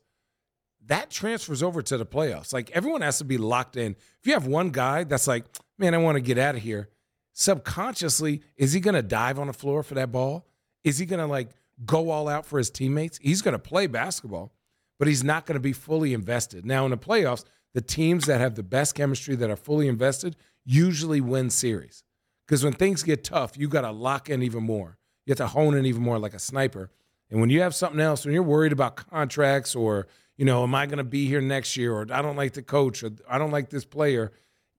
[0.85, 2.53] that transfers over to the playoffs.
[2.53, 3.95] Like everyone has to be locked in.
[4.21, 5.45] If you have one guy that's like,
[5.77, 6.89] man, I want to get out of here,
[7.33, 10.45] subconsciously, is he going to dive on the floor for that ball?
[10.83, 11.49] Is he going to like
[11.85, 13.19] go all out for his teammates.
[13.21, 14.51] He's going to play basketball,
[14.99, 16.65] but he's not going to be fully invested.
[16.65, 20.35] Now, in the playoffs, the teams that have the best chemistry that are fully invested
[20.65, 22.03] usually win series.
[22.45, 24.97] Because when things get tough, you got to lock in even more.
[25.25, 26.91] You have to hone in even more like a sniper.
[27.31, 30.07] And when you have something else, when you're worried about contracts or,
[30.37, 32.61] you know, am I going to be here next year or I don't like the
[32.61, 34.31] coach or I don't like this player,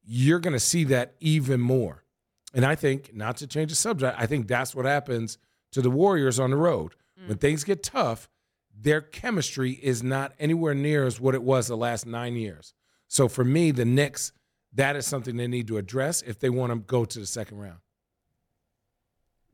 [0.05, 2.05] you're going to see that even more.
[2.53, 5.39] And I think, not to change the subject, I think that's what happens–
[5.75, 6.95] to the Warriors on the road.
[7.21, 7.29] Mm.
[7.29, 8.29] When things get tough,
[8.81, 12.75] their chemistry is not anywhere near as what it was the last nine years.
[13.09, 14.33] So for me, the Knicks,
[14.73, 17.59] that is something they need to address if they want to go to the second
[17.59, 17.79] round.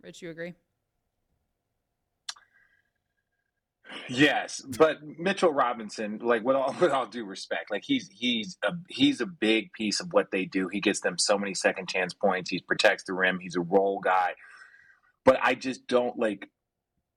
[0.02, 0.54] Rich, you agree?
[4.08, 8.72] Yes, but Mitchell Robinson, like with all with all due respect, like he's he's a
[8.88, 10.68] he's a big piece of what they do.
[10.68, 12.50] He gets them so many second chance points.
[12.50, 13.38] He protects the rim.
[13.40, 14.34] He's a role guy
[15.24, 16.48] but I just don't like.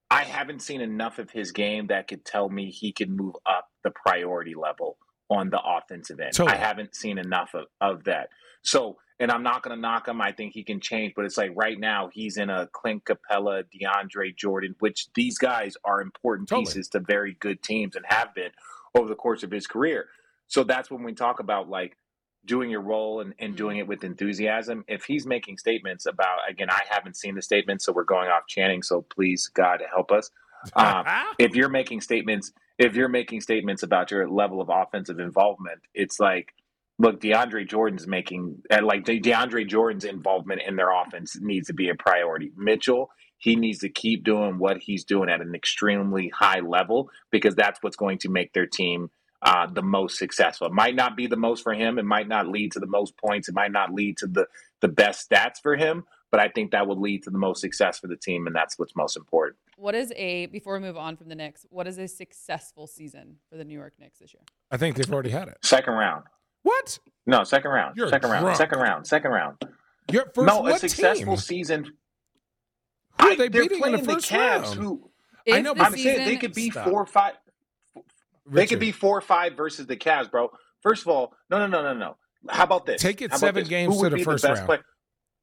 [0.09, 3.69] I haven't seen enough of his game that could tell me he can move up
[3.83, 4.97] the priority level
[5.29, 6.33] on the offensive end.
[6.33, 6.55] Totally.
[6.55, 8.29] I haven't seen enough of, of that.
[8.61, 10.21] So, and I'm not going to knock him.
[10.21, 13.63] I think he can change, but it's like right now he's in a Clint Capela,
[13.73, 16.65] DeAndre Jordan, which these guys are important totally.
[16.65, 18.51] pieces to very good teams and have been
[18.95, 20.07] over the course of his career.
[20.47, 21.97] So that's when we talk about like
[22.45, 24.84] doing your role and, and doing it with enthusiasm.
[24.88, 28.47] If he's making statements about, again, I haven't seen the statement, so we're going off
[28.47, 28.84] Channing.
[28.84, 30.29] So please, God, help us.
[30.75, 31.06] Um,
[31.39, 36.19] if you're making statements, if you're making statements about your level of offensive involvement, it's
[36.19, 36.53] like,
[36.99, 41.95] look, DeAndre Jordan's making, like DeAndre Jordan's involvement in their offense needs to be a
[41.95, 42.51] priority.
[42.58, 47.56] Mitchell, he needs to keep doing what he's doing at an extremely high level because
[47.56, 49.10] that's what's going to make their team
[49.43, 50.67] uh, the most successful.
[50.67, 51.99] It might not be the most for him.
[51.99, 53.49] It might not lead to the most points.
[53.49, 54.47] It might not lead to the
[54.82, 56.06] the best stats for him.
[56.32, 58.79] But I think that would lead to the most success for the team, and that's
[58.79, 59.56] what's most important.
[59.77, 61.63] what is a before we move on from the Knicks?
[61.69, 64.41] What is a successful season for the New York Knicks this year?
[64.71, 65.58] I think they've already had it.
[65.62, 66.23] Second round.
[66.63, 66.97] What?
[67.27, 67.97] No, second round.
[67.97, 68.58] You're second round.
[68.58, 69.06] Second round.
[69.06, 69.58] Second round.
[70.12, 71.38] Your first no, what a successful team?
[71.38, 71.84] season.
[71.86, 74.75] Who are I- they they're beating in the playing first Cavs, round?
[74.79, 75.10] Who
[75.51, 76.88] I know, but I'm saying they could be Stop.
[76.89, 77.34] four or five.
[78.45, 80.49] They could be four or five versus the Cavs, bro.
[80.82, 82.17] First of all, no, no, no, no, no.
[82.49, 83.01] How about this?
[83.01, 83.69] Take it How seven this?
[83.69, 84.67] games Who would to the be first best round.
[84.67, 84.79] play-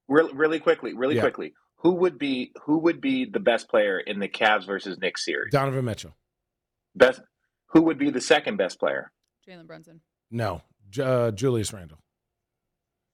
[0.09, 1.23] Really, really quickly, really Yeah.
[1.23, 1.55] quickly.
[1.79, 5.53] Who would be who would be the best player in the Cavs versus Knicks series?
[5.53, 6.15] Donovan Mitchell.
[6.95, 7.23] Best.
[7.69, 9.13] Who would be the second best player?
[9.49, 10.01] Jalen Brunson.
[10.31, 11.99] No, J- uh, Julius Randle.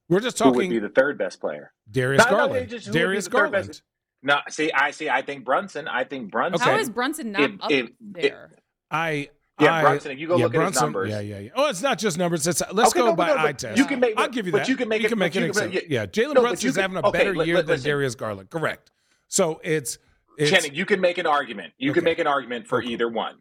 [0.08, 0.54] We're just talking.
[0.54, 1.72] Who would be the third best player?
[1.90, 2.54] Darius No, no, Garland.
[2.56, 3.82] they just- who would be Darius the best- Garland.
[4.22, 5.08] No, see, I see.
[5.10, 5.86] I think Brunson.
[5.86, 6.62] I think Brunson.
[6.62, 6.70] Okay.
[6.72, 8.50] How is Brunson not If- up if- there?
[8.90, 10.12] I Yeah, I- Brunson.
[10.12, 11.50] If you go yeah, look at his numbers, Yeah, yeah, yeah.
[11.56, 12.46] Oh, it's not just numbers.
[12.46, 13.78] It's let's Okay, go no, by no, eye test.
[13.78, 14.68] You can make, I'll give you but that.
[14.68, 15.08] you can make you it.
[15.10, 15.82] can make an exception.
[15.88, 17.88] Yeah, Jalen No, but Brunson's can- having a okay, better li- year li- than listen.
[17.90, 18.50] Darius Garland.
[18.50, 18.90] Correct.
[19.28, 19.98] So it's
[20.38, 21.72] it's Channing, you can make an argument.
[21.78, 22.88] You can make an argument for Okay.
[22.90, 23.36] either one.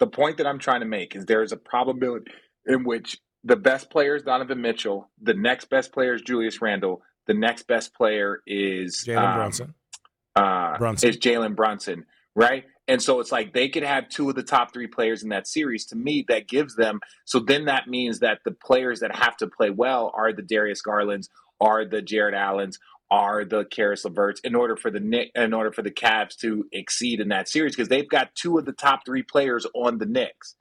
[0.00, 2.32] The point that I'm trying to make is there is a probability
[2.66, 7.02] in which the best player is Donovan Mitchell, the next best player is Julius Randle,
[7.26, 9.74] the next best player is Jalen um, Brunson.
[10.34, 11.08] uh, Brunson.
[11.10, 12.64] is Jalen Brunson, right?
[12.86, 15.46] And so it's like they could have two of the top three players in that
[15.46, 15.86] series.
[15.86, 17.00] To me, that gives them.
[17.24, 20.82] So then that means that the players that have to play well are the Darius
[20.82, 22.78] Garlands, are the Jarrett Allens,
[23.10, 26.66] are the Caris Leverts in order for the Nick, in order for the Cavs to
[26.72, 30.06] exceed in that series because they've got two of the top three players on the
[30.06, 30.56] Knicks.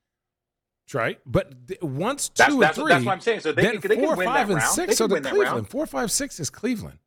[0.85, 1.19] That's right.
[1.25, 3.39] But th- once two That's and that's, three, that's what I'm saying.
[3.39, 4.69] So they, then they four, five, and round.
[4.75, 5.41] six they are the Cleveland.
[5.51, 5.69] round.
[5.69, 6.99] Four, five, six is Cleveland.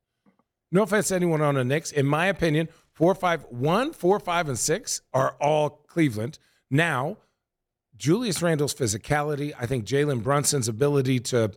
[0.73, 1.93] No offense to anyone on the Knicks.
[1.93, 6.39] In my opinion, four, five, one, four, five, and six are all Cleveland.
[6.71, 7.19] Now,
[7.97, 11.53] Julius Randle's physicality, I think Jalen Brunson's ability to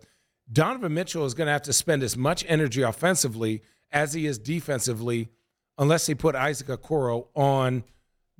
[0.51, 4.37] Donovan Mitchell is going to have to spend as much energy offensively as he is
[4.37, 5.29] defensively,
[5.77, 7.83] unless they put Isaac Okoro on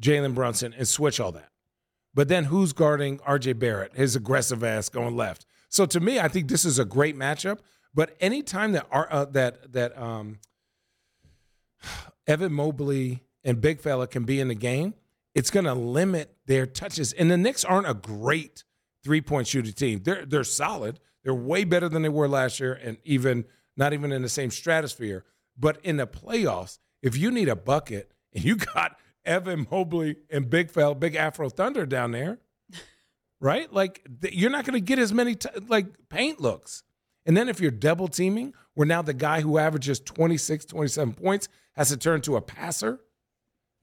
[0.02, 1.50] Jalen Brunson and switch all that.
[2.14, 5.46] But then who's guarding RJ Barrett, his aggressive ass going left?
[5.70, 7.60] So to me, I think this is a great matchup.
[7.94, 10.40] But anytime that uh, that that um,
[12.30, 14.94] Evan Mobley and Big Fella can be in the game,
[15.34, 17.12] it's going to limit their touches.
[17.14, 18.64] And the Knicks aren't a great
[19.04, 20.02] three point shooting team.
[20.04, 21.00] They're they're solid.
[21.24, 24.52] They're way better than they were last year, and even not even in the same
[24.52, 25.26] stratosphere.
[25.58, 30.50] But in the playoffs, if you need a bucket and you got Evan Mobley and
[30.50, 32.40] Big Fella, Big Afro Thunder down there,
[33.42, 33.74] right?
[33.74, 36.84] Like you're not going to get as many t- like paint looks.
[37.26, 41.50] And then if you're double teaming, where now the guy who averages 26, 27 points
[41.76, 43.02] has to turn to a passer,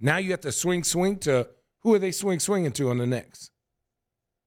[0.00, 1.46] now you have to swing, swing to
[1.82, 3.50] who are they swing, swinging to on the Knicks?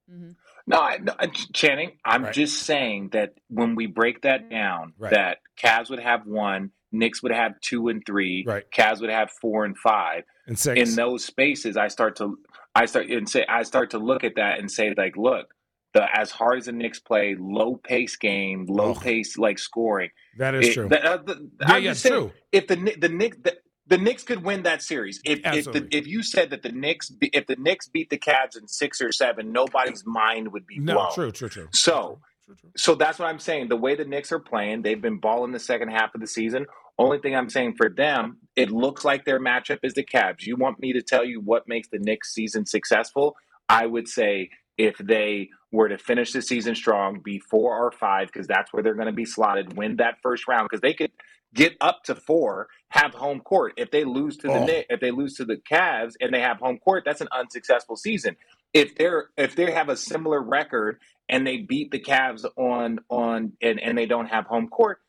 [0.09, 0.31] hmm
[0.65, 1.13] No, I, no,
[1.53, 2.33] Channing, I'm Right.
[2.33, 5.11] just saying that when we break that down, Right.
[5.11, 8.65] that Cavs would have one, Knicks would have two and three, Right.
[8.71, 10.23] Cavs would have four and five.
[10.47, 10.89] And six.
[10.89, 12.39] In those spaces, I start to,
[12.73, 15.53] I start and say, I start to look at that and say, like, look,
[15.93, 18.99] the as hard as the Knicks play, low pace game, low Oh.
[18.99, 20.09] pace like scoring.
[20.37, 20.89] that is It- true.
[20.89, 22.31] that- uh, the- yeah, yeah, saying, true.
[22.51, 25.19] if the the Knicks the, the Knicks could win that series.
[25.25, 28.55] If if, the, if you said that the Knicks if the Knicks beat the Cavs
[28.55, 31.13] in six or seven, nobody's mind would be No, blown.
[31.13, 31.67] true, true, true.
[31.71, 32.69] So True, true.
[32.77, 33.69] so that's what I'm saying.
[33.69, 36.65] The way the Knicks are playing, they've been balling the second half of the season.
[36.99, 40.41] Only thing I'm saying for them, it looks like their matchup is the Cavs.
[40.45, 43.35] You want me to tell you what makes the Knicks season successful?
[43.69, 48.27] I would say if they were to finish the season strong, be four or five,
[48.27, 51.11] because that's where they're going to be slotted, win that first round, because they could
[51.53, 53.73] get up to four, have home court.
[53.77, 54.65] If they lose to the Oh.
[54.65, 57.95] Knicks, if they lose to the Cavs and they have home court, that's an unsuccessful
[57.95, 58.35] season.
[58.73, 63.53] If they're if they have a similar record and they beat the Cavs on on
[63.61, 64.99] and, and they don't have home court,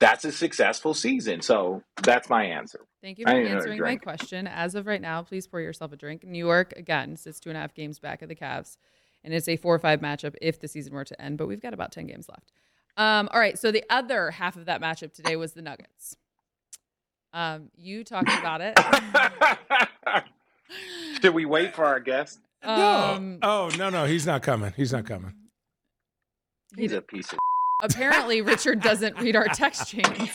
[0.00, 1.40] that's a successful season.
[1.40, 2.80] So that's my answer.
[3.02, 4.46] Thank you for I need another answering my question.
[4.48, 6.24] As of right now, please pour yourself a drink.
[6.24, 8.76] New York again sits two and a half games back of the Cavs,
[9.26, 11.36] and it's a four or five matchup if the season were to end.
[11.36, 12.50] But we've got about ten games left.
[12.96, 16.16] Um, all right, so the other half of that matchup today was the Nuggets.
[17.34, 18.78] Um, you talked about it.
[21.22, 22.40] Should we wait for our guest?
[22.62, 23.38] Um, no.
[23.42, 24.04] Oh, no, no.
[24.06, 24.72] He's not coming.
[24.76, 25.34] He's not coming.
[26.76, 27.38] He's a piece of.
[27.82, 30.30] apparently, Richard doesn't read our text chains.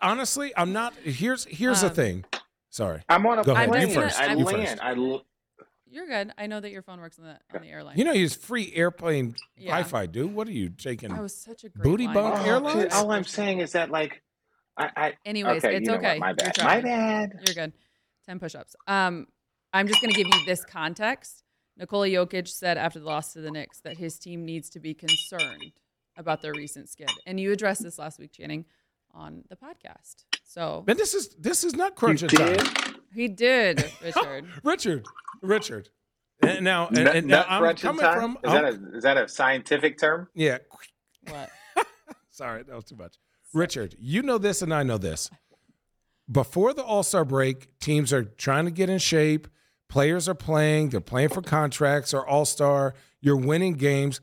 [0.00, 0.94] Honestly, I'm not.
[1.02, 2.24] Here's here's the Um, thing.
[2.70, 3.02] Sorry.
[3.08, 3.68] I'm on a Go ahead.
[3.68, 3.88] plane.
[3.88, 4.18] You first.
[4.20, 4.68] I You land.
[4.68, 4.82] first.
[4.82, 5.24] I l-
[5.88, 6.32] You're good.
[6.36, 7.96] I know that your phone works on the on the airline.
[7.96, 9.70] You know, use free airplane Yeah.
[9.70, 10.34] Wi-Fi, dude.
[10.34, 11.10] What are you taking?
[11.10, 12.14] that was such a great Booty line.
[12.14, 12.82] bump Oh, Airlines?
[12.82, 14.22] dude, all I'm saying is that like,
[14.76, 14.90] I.
[14.96, 16.18] I Anyways, okay, it's you know okay.
[16.18, 16.20] What?
[16.20, 16.54] My You're bad.
[16.54, 16.82] trying.
[16.82, 17.32] My bad.
[17.46, 17.72] You're good.
[18.26, 18.74] 10 push ups.
[18.88, 19.26] Um,
[19.72, 21.44] I'm just going to give you this context.
[21.78, 24.94] Nikola Jokic said after the loss to the Knicks that his team needs to be
[24.94, 25.72] concerned
[26.16, 27.10] about their recent skid.
[27.26, 28.64] And you addressed this last week, Channing,
[29.16, 30.24] on the podcast.
[30.44, 32.58] So And this is this is not You crunching did?
[32.60, 32.94] time.
[33.14, 34.46] He did, Richard.
[34.62, 35.06] Richard,
[35.42, 35.88] Richard.
[36.42, 38.20] And now, and, and now nut I'm coming time?
[38.20, 38.38] from.
[38.44, 38.68] is that oh.
[38.68, 40.28] a is that a scientific term?
[40.34, 40.58] yeah.
[41.30, 41.50] what?
[42.30, 43.16] Sorry, that was too much.
[43.54, 45.30] Richard, you know this, and I know this.
[46.30, 49.48] Before the All Star break, teams are trying to get in shape.
[49.88, 50.90] Players are playing.
[50.90, 52.94] They're playing for contracts or All Star.
[53.20, 54.20] You're winning games.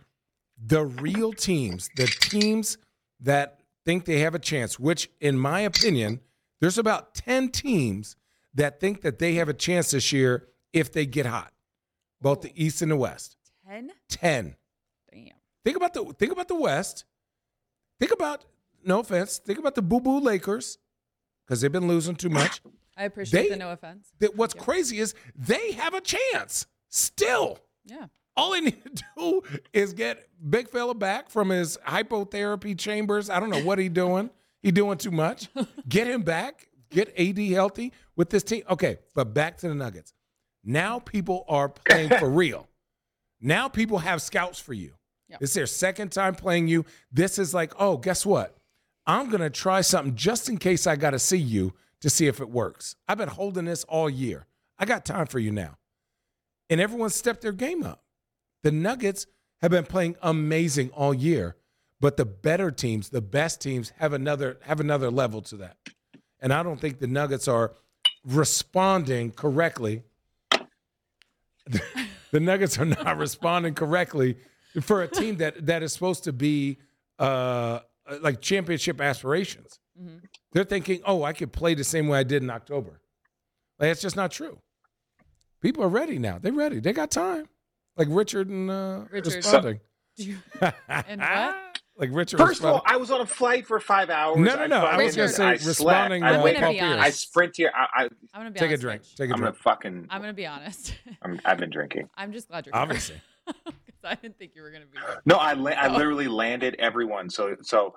[0.64, 2.78] The real teams, the teams
[3.22, 6.20] that think they have a chance, which, in my opinion,
[6.62, 8.16] there's about 10 teams
[8.54, 11.52] that think that they have a chance this year if they get hot,
[12.22, 13.36] both the East and the West.
[13.68, 13.92] 10?
[14.10, 14.56] 10.
[15.12, 15.28] Damn.
[15.66, 17.06] Think about the think about the West.
[18.00, 18.44] Think about
[18.84, 19.38] no offense.
[19.40, 20.78] Think about the Boo Boo Lakers
[21.46, 22.62] because they've been losing too much.
[22.98, 24.12] I appreciate They- the no offense.
[24.20, 27.60] That what's Thank crazy is they have a chance still.
[27.86, 28.08] Yeah.
[28.36, 29.42] All they need to do
[29.74, 33.30] is get Big Fella back from his hypotherapy chambers.
[33.30, 34.30] I don't know what he doing.
[34.62, 35.50] He doing too much.
[35.88, 36.68] Get him back.
[36.90, 38.64] Get AD healthy with this team.
[38.70, 40.14] Okay, but back to the Nuggets.
[40.64, 42.68] Now people are playing for real.
[43.42, 44.94] Now people have scouts for you.
[45.28, 45.38] Yeah.
[45.42, 46.86] It's their second time playing you.
[47.12, 48.56] This is like, oh, guess what?
[49.06, 52.40] I'm gonna try something just in case I got to see you to see if
[52.40, 52.96] it works.
[53.08, 54.46] I've been holding this all year.
[54.78, 55.78] I got time for you now.
[56.70, 58.03] And everyone stepped their game up.
[58.64, 59.28] The Nuggets
[59.62, 61.56] have been playing amazing all year,
[62.00, 65.78] but the better teams, the best teams have another have another level to that.
[66.42, 67.74] And I don't think the Nuggets are
[68.26, 70.04] responding correctly.
[72.32, 74.38] the Nuggets are not responding correctly
[74.82, 76.80] for a team that that is supposed to be
[77.20, 77.80] uh,
[78.22, 79.80] like championship aspirations.
[80.02, 80.22] Mhm.
[80.52, 83.00] They're thinking, "Oh, I could play the same way I did in October."
[83.80, 84.60] Like it's just not true.
[85.62, 86.40] People are ready now.
[86.40, 86.80] They're ready.
[86.80, 87.48] They got time.
[87.98, 89.36] Like Richard and uh, Richard.
[89.36, 89.80] responding.
[90.18, 90.38] Do you,
[90.88, 91.80] And what?
[91.98, 92.38] like Richard.
[92.38, 92.82] First of all.
[92.86, 94.38] I was on a flight for five hours.
[94.38, 94.80] No, no, no.
[94.86, 96.24] I fucking- was gonna say I responding.
[96.24, 96.84] I I'm gonna be Paul I Pierce.
[97.00, 97.20] honest.
[97.22, 97.72] sprint here.
[97.76, 99.02] I, I, I'm gonna be Take a honest, drink.
[99.02, 99.16] Rich.
[99.16, 100.08] Take a I'm gonna fucking.
[100.10, 100.96] I'm gonna be honest.
[101.22, 102.10] I'm, I've been drinking.
[102.18, 102.82] I'm just glad you're here.
[102.82, 103.16] Obviously.
[103.46, 105.22] 'Cause I didn't think you were gonna be here.
[105.26, 107.30] No, I la- I literally landed everyone.
[107.30, 107.96] So so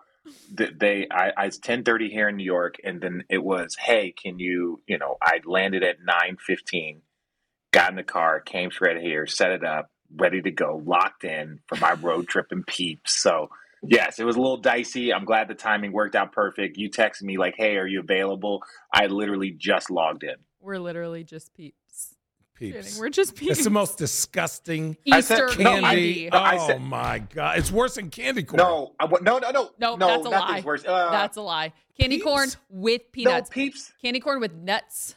[0.53, 4.13] they I, I it's ten thirty here in New York, and then it was hey,
[4.13, 7.01] can you you know I landed at nine fifteen,
[7.73, 11.61] got in the car, came straight here, set it up, ready to go, locked in
[11.67, 13.21] for my road trip and peeps.
[13.21, 13.49] So
[13.83, 15.13] yes, it was a little dicey.
[15.13, 16.77] I'm glad the timing worked out perfect.
[16.77, 18.63] You texted me like, hey, are you available?
[18.93, 20.37] I literally just logged in.
[20.61, 22.15] We're literally just peeps.
[22.55, 22.99] Peeps.
[22.99, 23.57] We're just peeps.
[23.59, 26.15] It's the most disgusting I said Easter no, I- candy.
[26.15, 26.31] candy.
[26.33, 27.59] No, I oh said- my god!
[27.59, 28.57] It's worse than candy corn.
[28.57, 30.07] No, I, no, no, no, No, no.
[30.07, 30.63] that's a lie.
[30.65, 30.83] worse.
[30.87, 31.75] Uh, That's a lie.
[32.01, 32.25] Candy Peeps?
[32.25, 33.51] corn with no peanuts.
[33.51, 33.93] peeps.
[34.03, 35.17] Candy corn with nuts.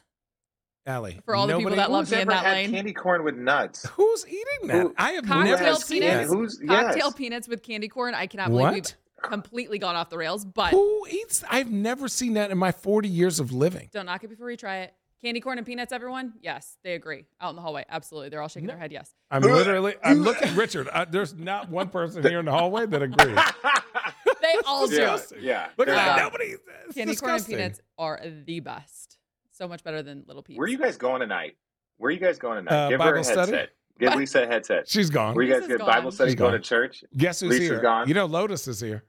[0.90, 1.20] Allie.
[1.26, 2.72] For all the people that love Who's me in that had lane.
[2.72, 3.88] candy corn with nuts?
[3.94, 4.82] Who's eating that?
[4.82, 5.86] Who- I have Cocktail never peanuts?
[5.86, 6.28] seen Yeah, that.
[6.28, 8.14] who's Cocktail peanuts with candy corn.
[8.16, 8.74] I cannot believe What?
[8.74, 11.44] we've completely gone off the rails, but Who eats?
[11.50, 13.90] I've never seen that in my 40 years of living.
[13.94, 14.94] don't knock it before you try it.
[15.22, 16.32] Candy corn and peanuts, everyone?
[16.42, 17.26] Yes, they agree.
[17.42, 17.84] Out in the hallway.
[17.90, 18.30] Absolutely.
[18.30, 18.94] They're all shaking their head.
[18.94, 19.14] Yes.
[19.30, 19.96] I'm literally.
[20.02, 20.88] I'm looking, Richard.
[20.88, 23.38] Uh, there's not one person here in the hallway that agrees.
[24.42, 24.96] They all do.
[24.96, 25.68] yeah, yeah.
[25.78, 26.18] Look at that.
[26.24, 26.46] Nobody.
[26.46, 26.86] eats that.
[26.88, 29.18] It's Candy corn and peanuts are the best.
[29.60, 30.58] So much better than little peeps.
[30.58, 31.58] Where are you guys going tonight?
[31.98, 32.86] Where are you guys going tonight?
[32.86, 33.52] Uh, Give her Bible a study?
[33.52, 33.70] headset.
[34.00, 34.88] Give Lisa a headset.
[34.88, 35.36] She's gone.
[35.36, 36.30] Where you guys Lisa's get Bible study?
[36.30, 36.62] She's Going gone.
[36.62, 37.04] to church?
[37.18, 37.82] Guess who's Lisa's here?
[37.82, 38.08] gone.
[38.08, 39.04] You know, Lotus is here.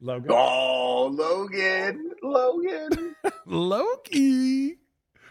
[0.00, 0.30] Logan.
[0.32, 3.14] Oh, Logan, Logan.
[3.46, 4.78] Loki.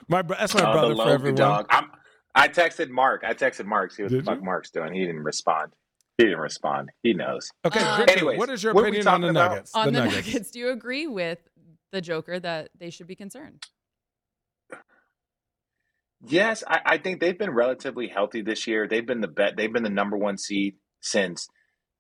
[0.08, 1.36] My bro- that's my Oh, the brother for Logan everyone.
[1.36, 1.66] dog.
[1.72, 1.90] I'm,
[2.36, 3.24] I texted Mark.
[3.26, 3.92] I texted Mark.
[3.92, 4.46] See what Did the fuck you?
[4.46, 4.94] Mark's doing.
[4.94, 5.74] He didn't respond.
[6.20, 6.92] He didn't respond.
[7.04, 7.50] He knows.
[7.66, 9.50] Okay, Uh, Anyways, what is your what opinion on the about?
[9.52, 9.72] Nuggets?
[9.76, 10.28] on the, Nuggets.
[10.28, 10.52] Nuggets.
[10.52, 11.40] Do you agree with
[11.92, 13.66] the Joker that they should be concerned?
[16.24, 18.88] Yes, I, I think they've been relatively healthy this year.
[18.88, 19.56] They've been the bet.
[19.58, 21.48] They've been the number one seed since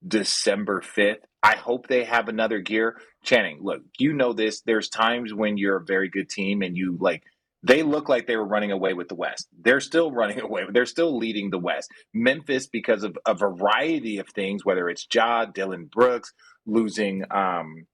[0.08, 1.26] December fifth.
[1.42, 2.98] I hope they have another gear.
[3.24, 4.62] Channing, look, you know this.
[4.62, 7.24] There's times when you're a very good team and you like.
[7.64, 9.48] They look like they were running away with the West.
[9.60, 10.64] They're still running away.
[10.72, 11.92] They're still leading the West.
[12.14, 16.34] Memphis, because of a variety of things, whether it's Ja, Dillon Brooks,
[16.66, 17.86] losing, um,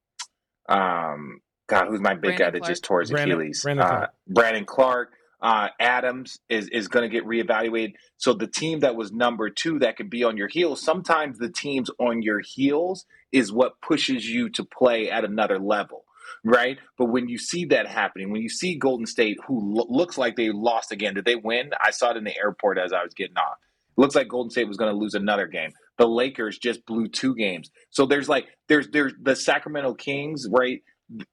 [0.70, 2.70] um, God, who's my big Brandon guy that Clarke.
[2.72, 3.62] just tore his Brandon- Achilles?
[3.64, 4.12] Brandon Uh, Clarke.
[4.28, 7.94] Brandon Clarke uh, Adams is is going to get reevaluated.
[8.18, 11.50] So the team that was number two that could be on your heels, sometimes the
[11.50, 16.06] teams on your heels is what pushes you to play at another level,
[16.44, 16.80] right?
[16.98, 20.36] But when you see that happening, when you see Golden State, who lo- looks like
[20.38, 21.70] they lost again, did they win?
[21.80, 23.58] I saw it in the airport as I was getting off.
[23.96, 25.72] Looks like Golden State was going to lose another game.
[25.98, 27.70] The Lakers just blew two games.
[27.92, 30.82] So there's like there's there's the Sacramento Kings, right?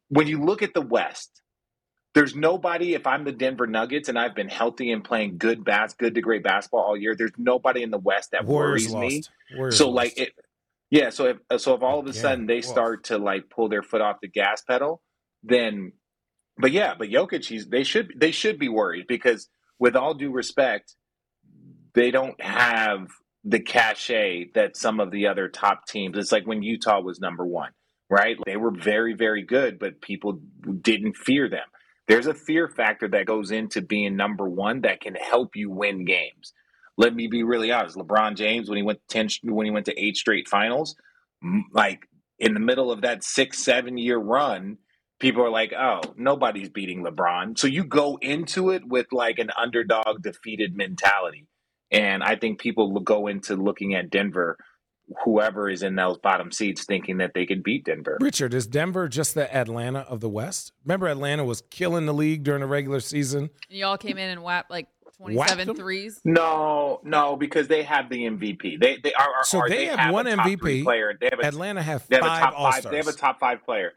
[0.09, 1.43] When you look at the West,
[2.15, 2.95] there's nobody.
[2.95, 6.21] If I'm the Denver Nuggets and I've been healthy and playing good bas, good to
[6.21, 9.27] great basketball all year, there's nobody in the West that Warriors worries me.
[9.51, 9.97] Warriors So lost.
[9.97, 10.33] like it,
[10.91, 11.11] yeah.
[11.11, 12.15] So if so, if all of a Again.
[12.15, 15.03] sudden they start to like pull their foot off the gas pedal,
[15.45, 15.93] then
[16.59, 20.33] but yeah, but Jokic, he's they should they should be worried because with all due
[20.33, 20.95] respect,
[21.95, 23.09] they don't have
[23.45, 26.19] the cachet that some of the other top teams.
[26.19, 27.73] It's like when Utah was number one,
[28.14, 28.37] right?
[28.46, 30.40] They were very very good, but people
[30.81, 31.66] didn't fear them.
[32.07, 36.05] There's a fear factor that goes into being number one that can help you win
[36.05, 36.53] games.
[36.96, 37.96] Let me be really honest.
[37.96, 40.96] LeBron James, when he went ten, when he went to eight straight finals,
[41.72, 44.79] like in the middle of that six seven year run
[45.20, 47.59] people are like, oh, nobody's beating LeBron.
[47.59, 51.46] So you go into it with like an underdog defeated mentality.
[51.90, 54.59] And I think people go into looking at Denver,
[55.25, 58.19] whoever is in those bottom seats, thinking that they can beat Denver.
[58.21, 60.73] Richard, is Denver just the Atlanta of the West?
[60.85, 63.51] Remember, Atlanta was killing the league during the regular season.
[63.69, 64.88] And y'all came in and whapped like
[65.19, 66.21] 27 threes?
[66.25, 68.81] No, no, because they have the MVP.
[68.81, 71.17] They they are, are so they, they have, have one MVP player.
[71.19, 72.83] They have a, Atlanta have they have five a top All five.
[72.85, 73.93] They have a top five player.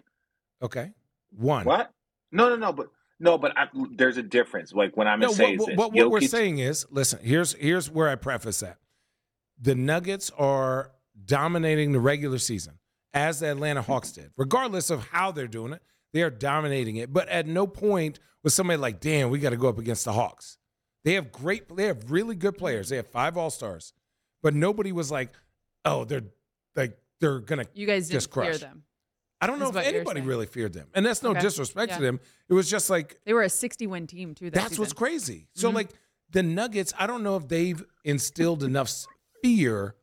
[0.62, 0.92] Okay,
[1.32, 1.66] one.
[1.66, 1.92] What?
[2.32, 2.74] No, no, no.
[2.74, 2.88] But
[3.20, 4.74] no, but I, there's a difference.
[4.74, 5.78] Like when I'm No, gonna say what, this.
[5.78, 8.78] what we're saying is, listen, here's here's where I preface that.
[9.60, 10.92] The Nuggets are
[11.26, 12.80] dominating the regular season,
[13.14, 14.32] as the Atlanta Hawks did.
[14.38, 15.82] Regardless of how they're doing it,
[16.14, 17.12] they are dominating it.
[17.12, 20.14] But at no point was somebody like, damn, we got to go up against the
[20.14, 20.58] Hawks.
[21.04, 22.90] They have great, they have really good players.
[22.90, 23.94] They have five All Stars,
[24.44, 25.34] but nobody was like,
[25.86, 26.24] oh, they're
[26.76, 28.60] like they're gonna You guys didn't Just fear crush.
[28.60, 28.84] them.
[29.42, 30.88] I don't know if anybody really feared them.
[30.94, 31.42] And that's no Okay.
[31.42, 31.98] disrespect Yeah.
[31.98, 32.20] to them.
[32.50, 34.50] It was just like They were a 60 win team, too.
[34.52, 35.48] That that's what's crazy.
[35.56, 35.76] So Mhm.
[35.76, 35.90] like
[36.30, 38.92] the Nuggets, I don't know if they've instilled enough
[39.44, 39.96] fear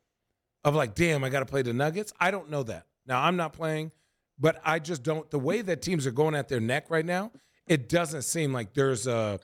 [0.65, 2.13] of like, damn, I got to play the Nuggets.
[2.19, 2.87] I don't know that.
[3.07, 3.93] Now I'm not playing,
[4.39, 5.31] but I just don't.
[5.31, 7.31] The way that teams are going at their neck right now,
[7.67, 9.41] it doesn't seem like there's a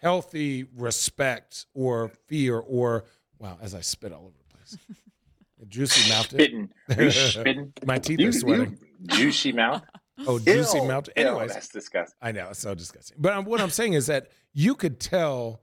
[0.00, 3.04] healthy respect or fear or
[3.38, 3.58] wow.
[3.62, 4.78] As I spit all over the place,
[5.68, 6.26] juicy mouth.
[6.26, 6.68] spitting.
[7.10, 7.72] Spitting?
[7.86, 8.78] My teeth You- are sweating.
[9.00, 9.82] you juicy mouth.
[10.28, 10.84] Oh, juicy Ew.
[10.86, 11.10] mouthed.
[11.16, 12.16] Ew, Anyways, that's disgusting.
[12.22, 13.16] I know it's so disgusting.
[13.18, 15.60] But um, what I'm saying is that you could tell,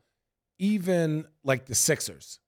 [0.60, 2.42] even like the Sixers,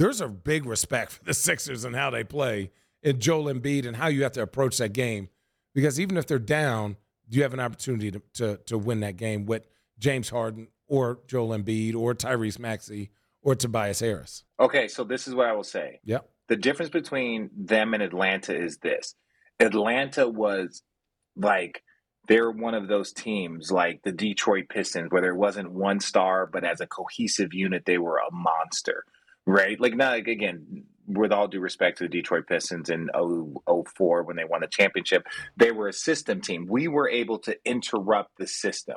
[0.00, 2.70] there's a big respect for the Sixers and how they play,
[3.02, 5.28] and Joel Embiid and how you have to approach that game,
[5.74, 6.96] because even if they're down,
[7.28, 9.66] you have an opportunity to to, to win that game with
[9.98, 13.10] James Harden or Joel Embiid or Tyrese Maxey
[13.42, 14.44] or Tobias Harris.
[14.58, 16.00] Okay, so this is what I will say.
[16.04, 16.28] Yep.
[16.48, 19.14] The difference between them and Atlanta is this.
[19.60, 20.82] Atlanta was
[21.36, 21.82] like
[22.26, 26.64] they're one of those teams like the Detroit Pistons where there wasn't one star but
[26.64, 29.04] as a cohesive unit they were a monster.
[29.46, 29.80] Right?
[29.80, 33.54] Like now like, again with all due respect to the Detroit Pistons in 0-
[33.96, 35.24] 04 when they won the championship,
[35.56, 36.66] they were a system team.
[36.68, 38.96] We were able to interrupt the system,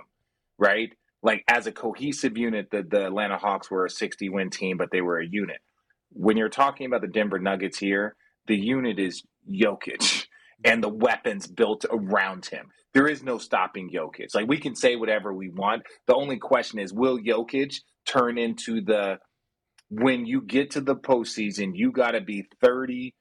[0.57, 0.93] right?
[1.21, 4.89] Like as a cohesive unit, the, the Atlanta Hawks were a 60 win team, but
[4.91, 5.57] they were a unit.
[6.11, 8.15] When you're talking about the Denver Nuggets here,
[8.47, 10.27] the unit is Jokic
[10.63, 12.67] and the weapons built around him.
[12.93, 14.35] There is no stopping Jokic.
[14.35, 15.83] Like we can say whatever we want.
[16.05, 17.75] The only question is, will Jokic
[18.05, 19.17] turn into the
[20.01, 23.13] when you get to the postseason, you got to be 30,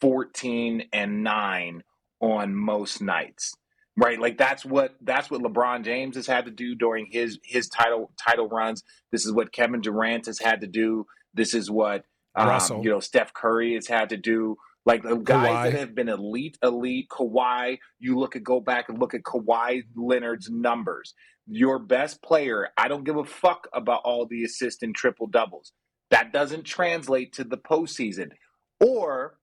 [0.00, 1.82] 14, and 9
[2.20, 3.52] on most nights.
[3.96, 4.18] Right?
[4.18, 8.10] Like that's what that's what LeBron James has had to do during his his title
[8.18, 8.82] title runs.
[9.12, 11.06] This is what Kevin Durant has had to do.
[11.32, 14.56] This is what um, you know Steph Curry has had to do.
[14.84, 15.70] Like the guys Kawhi.
[15.70, 19.82] that have been elite, elite, Kawhi, you look at go back and look at Kawhi
[19.94, 21.14] Leonard's numbers.
[21.46, 25.72] Your best player, I don't give a fuck about all the assist and triple doubles.
[26.10, 28.30] That doesn't translate to the postseason.
[28.80, 29.38] Or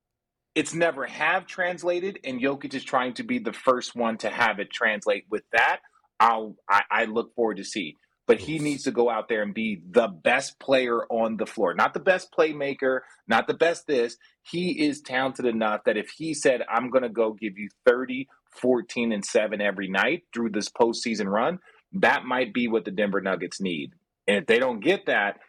[0.54, 4.60] it's never have translated, and Jokic is trying to be the first one to have
[4.60, 5.26] it translate.
[5.30, 5.80] With that,
[6.19, 7.97] I'll I, I look forward to see.
[8.28, 11.74] But he needs to go out there and be the best player on the floor,
[11.74, 14.15] not the best playmaker, not the best this.
[14.43, 18.28] He is talented enough that if he said, I'm going to go give you 30,
[18.52, 21.60] 14, and 7 every night through this postseason run,
[21.93, 23.93] that might be what the Denver Nuggets need.
[24.28, 25.39] And if they don't get that,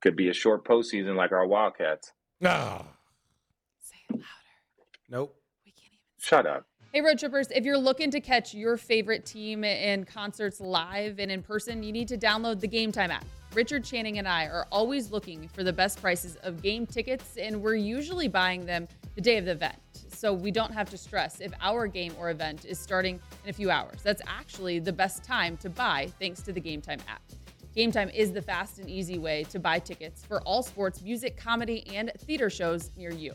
[0.00, 2.12] could be a short postseason like our Wildcats.
[2.44, 2.84] Ah,
[3.82, 4.24] Say it louder.
[5.08, 5.36] nope.
[5.64, 5.98] We can't even.
[6.18, 6.66] Shut up.
[6.92, 11.30] Hey, road trippers, if you're looking to catch your favorite team in concerts live and
[11.30, 13.24] in person, you need to download the Game Time app.
[13.54, 17.60] Richard Channing and I are always looking for the best prices of game tickets, and
[17.62, 18.86] we're usually buying them
[19.16, 19.76] the day of the event.
[20.12, 23.52] So we don't have to stress if our game or event is starting in a
[23.52, 24.00] few hours.
[24.02, 27.22] That's actually the best time to buy thanks to the Game Time app.
[27.74, 31.36] Game Time is the fast and easy way to buy tickets for all sports, music,
[31.36, 33.34] comedy, and theater shows near you.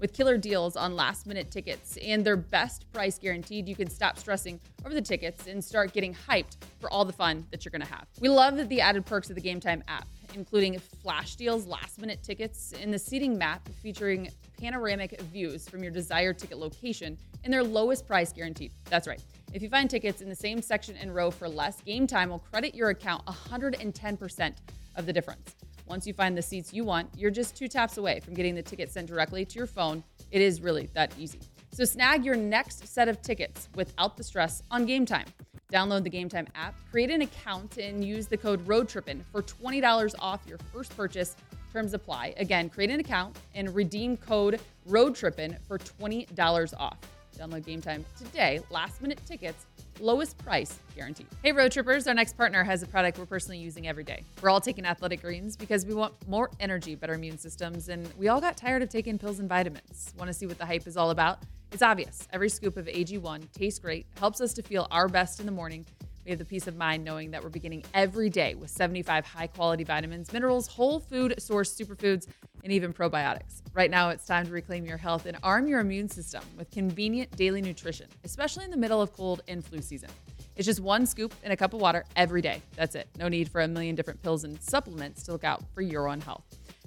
[0.00, 4.18] With killer deals on last minute tickets and their best price guaranteed, you can stop
[4.18, 7.80] stressing over the tickets and start getting hyped for all the fun that you're going
[7.80, 8.06] to have.
[8.20, 12.22] We love the added perks of the Game Time app, including flash deals, last minute
[12.22, 14.30] tickets, and the seating map featuring
[14.60, 18.70] panoramic views from your desired ticket location and their lowest price guaranteed.
[18.88, 19.22] That's right.
[19.52, 22.38] If you find tickets in the same section and row for less, Game Time will
[22.38, 24.54] credit your account 110%
[24.96, 25.56] of the difference.
[25.86, 28.62] Once you find the seats you want, you're just two taps away from getting the
[28.62, 30.02] ticket sent directly to your phone.
[30.30, 31.38] It is really that easy.
[31.76, 35.26] So snag your next set of tickets without the stress on Game Time.
[35.70, 40.14] Download the Game Time app, create an account, and use the code ROADTRIPPIN for $20
[40.18, 41.36] off your first purchase.
[41.74, 42.32] Terms apply.
[42.38, 44.58] Again, create an account and redeem code
[44.88, 46.96] ROADTRIPPIN for $20 off.
[47.36, 48.60] Download Game Time today.
[48.70, 49.66] Last minute tickets,
[50.00, 51.26] lowest price guaranteed.
[51.42, 54.24] Hey, road trippers, our next partner has a product we're personally using every day.
[54.40, 58.28] We're all taking athletic greens because we want more energy, better immune systems, and we
[58.28, 60.14] all got tired of taking pills and vitamins.
[60.18, 61.40] Want to see what the hype is all about?
[61.76, 62.26] It's obvious.
[62.32, 65.84] Every scoop of AG1 tastes great, helps us to feel our best in the morning.
[66.24, 69.46] We have the peace of mind knowing that we're beginning every day with 75 high
[69.46, 72.28] quality vitamins, minerals, whole food source superfoods,
[72.64, 73.60] and even probiotics.
[73.74, 77.30] Right now, it's time to reclaim your health and arm your immune system with convenient
[77.32, 80.08] daily nutrition, especially in the middle of cold and flu season.
[80.56, 82.62] It's just one scoop in a cup of water every day.
[82.74, 83.06] That's it.
[83.18, 86.22] No need for a million different pills and supplements to look out for your own
[86.22, 86.46] health.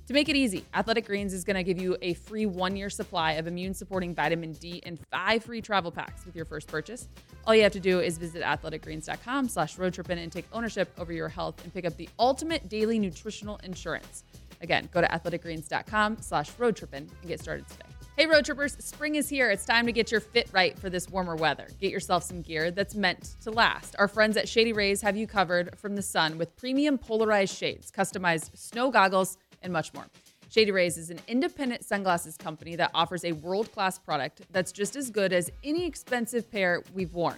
[0.10, 2.90] To make it easy, Athletic Greens is going to give you a free one year
[2.90, 7.08] supply of immune supporting vitamin D and five free travel packs with your first purchase.
[7.46, 11.30] All you have to do is visit athleticgreens.com slash roadtrippin and take ownership over your
[11.30, 14.24] health and pick up the ultimate daily nutritional insurance.
[14.62, 17.86] Again, go to athleticgreens.com slash roadtrippin and get started today.
[18.18, 19.52] Hey, road trippers, spring is here.
[19.52, 21.68] It's time to get your fit right for this warmer weather.
[21.80, 23.96] Get yourself some gear that's meant to last.
[24.00, 27.92] Our friends at Shady Rays have you covered from the sun with premium polarized shades,
[27.92, 30.06] customized snow goggles, and much more.
[30.50, 34.96] Shady Rays is an independent sunglasses company that offers a world class product that's just
[34.96, 37.38] as good as any expensive pair we've worn.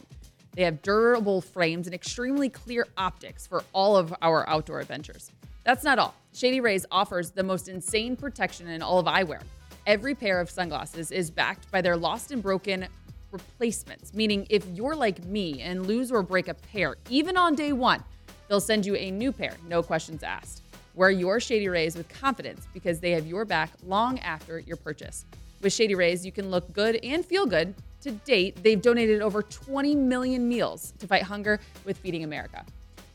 [0.54, 5.32] They have durable frames and extremely clear optics for all of our outdoor adventures.
[5.64, 6.16] That's not all.
[6.34, 9.42] Shady Rays offers the most insane protection in all of eyewear.
[9.86, 12.88] Every pair of sunglasses is backed by their lost and broken
[13.32, 17.74] replacements, meaning if you're like me and lose or break a pair, even on day
[17.74, 18.04] one,
[18.48, 20.61] they'll send you a new pair, no questions asked.
[20.94, 25.26] Wear your Shady Rays with confidence because they have your back long after your purchase.
[25.62, 27.74] With Shady Rays, you can look good and feel good.
[28.02, 32.66] To date, they've donated over 20 million meals to fight hunger with Feeding America.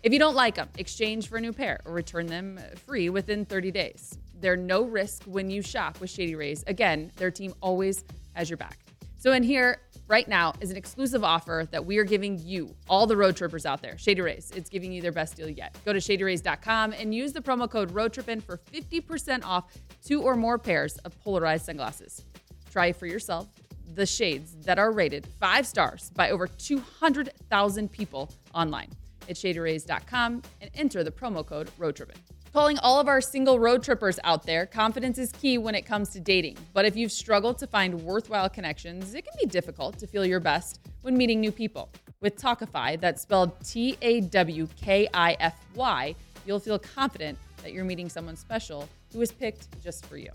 [0.03, 3.45] If you don't like them, exchange for a new pair or return them free within
[3.45, 4.17] 30 days.
[4.41, 6.63] They're no risk when you shop with Shady Rays.
[6.67, 8.05] Again, their team always
[8.35, 8.79] has your back.
[9.19, 13.07] So, in here right now is an exclusive offer that we are giving you, all
[13.07, 13.99] the road trippers out there.
[13.99, 15.77] Shady Rays, it's giving you their best deal yet.
[15.85, 19.73] Go to shadyrays.com and use the promo code ROADTRIPPIN for 50% off
[20.05, 22.23] two or more pairs of polarized sunglasses.
[22.71, 23.49] Try for yourself
[23.95, 28.91] the shades that are rated five stars by over 200,000 people online
[29.29, 32.17] at shadyrays.com and enter the promo code ROADTRIPPIN.
[32.57, 36.09] Calling all of our single road trippers out there, confidence is key when it comes
[36.09, 36.57] to dating.
[36.73, 40.41] But if you've struggled to find worthwhile connections, it can be difficult to feel your
[40.41, 41.91] best when meeting new people.
[42.23, 46.15] With Tawkify, that's spelled T A W K I F Y,
[46.47, 50.31] you'll feel confident that you're meeting someone special who is picked just for you.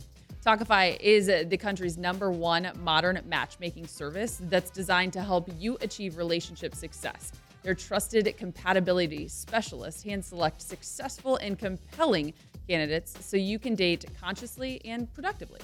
[0.46, 6.18] Tawkify is the country's number one modern matchmaking service that's designed to help you achieve
[6.18, 7.32] relationship success.
[7.64, 12.34] Their trusted compatibility specialists hand select successful and compelling
[12.68, 15.60] candidates so you can date consciously and productively.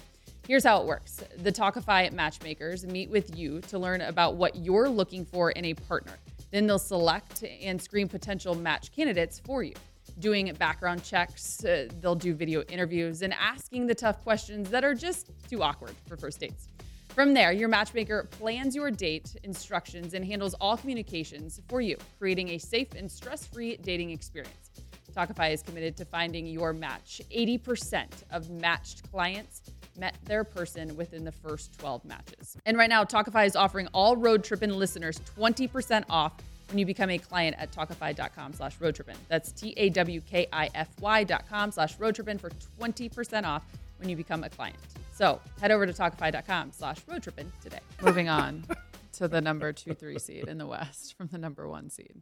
[0.47, 4.87] Here's how it works the Tawkify matchmakers meet with you to learn about what you're
[4.87, 6.13] looking for in a partner.
[6.51, 9.73] Then they'll select and screen potential match candidates for you.
[10.19, 14.95] Doing background checks, uh, they'll do video interviews, and asking the tough questions that are
[14.95, 16.69] just too awkward for first dates.
[17.17, 22.49] From there, your matchmaker plans your date instructions and handles all communications for you, creating
[22.49, 24.69] a safe and stress free dating experience.
[25.15, 27.19] Tawkify is committed to finding your match.
[27.35, 29.63] 80% of matched clients
[29.97, 32.55] met their person within the first 12 matches.
[32.67, 36.33] And right now, Tawkify is offering all Road Trippin' listeners 20% off
[36.69, 39.15] when you become a client at tawkify.com slash roadtrippin.
[39.27, 43.63] That's T-A-W-K-I-F-Y dot com slash roadtrippin for 20% off
[43.99, 44.77] when you become a client.
[45.13, 47.79] So head over to tawkify.com slash roadtrippin today.
[48.01, 48.65] Moving on
[49.13, 52.21] to the number two, three seed in the West from the number one seed.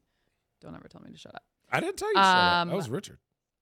[0.62, 1.44] Don't ever tell me to shut up.
[1.72, 2.16] I didn't tell you.
[2.16, 2.54] shut up.
[2.62, 3.18] Um, That was Richard.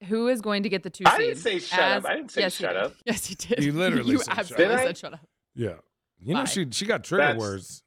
[0.07, 1.22] Who is going to get the two I seed?
[1.22, 2.05] I didn't say shut up.
[2.05, 2.84] I didn't say yes, shut did.
[2.84, 2.93] up.
[3.05, 3.64] Yes, you did.
[3.64, 4.39] You literally you said shut up.
[4.39, 4.86] absolutely Did I?
[4.88, 5.20] said shut up.
[5.55, 5.74] Yeah.
[6.20, 6.45] You know Bye.
[6.45, 7.84] she she got trigger That's- words.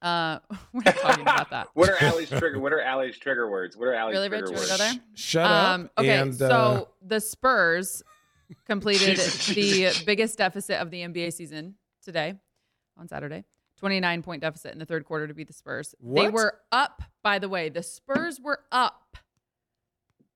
[0.00, 0.40] Uh,
[0.72, 1.68] we're not talking about that.
[1.74, 2.58] What are Allie's trigger?
[2.58, 3.76] What are Allie's trigger words?
[3.76, 4.52] What are Allie's Really, trigger Rich?
[4.54, 4.70] You words?
[4.70, 5.02] wanna go there?
[5.14, 5.90] Shut Um, up.
[5.98, 8.02] okay, and, so uh, the Spurs
[8.66, 12.34] completed the biggest deficit of the NBA season today
[12.96, 13.44] on Saturday.
[13.78, 15.94] 29 point deficit in the third quarter to beat the Spurs.
[16.00, 17.68] They were up, by the way.
[17.68, 19.16] The Spurs were up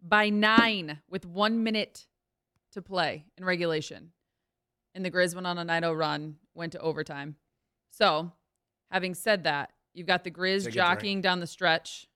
[0.02, 2.06] by nine with one minute
[2.72, 4.12] to play in regulation.
[4.94, 7.36] And the Grizz went on a 9 0 run, went to overtime.
[7.90, 8.32] So
[8.90, 12.06] Having said that, you've got the Grizz jockeying down the stretch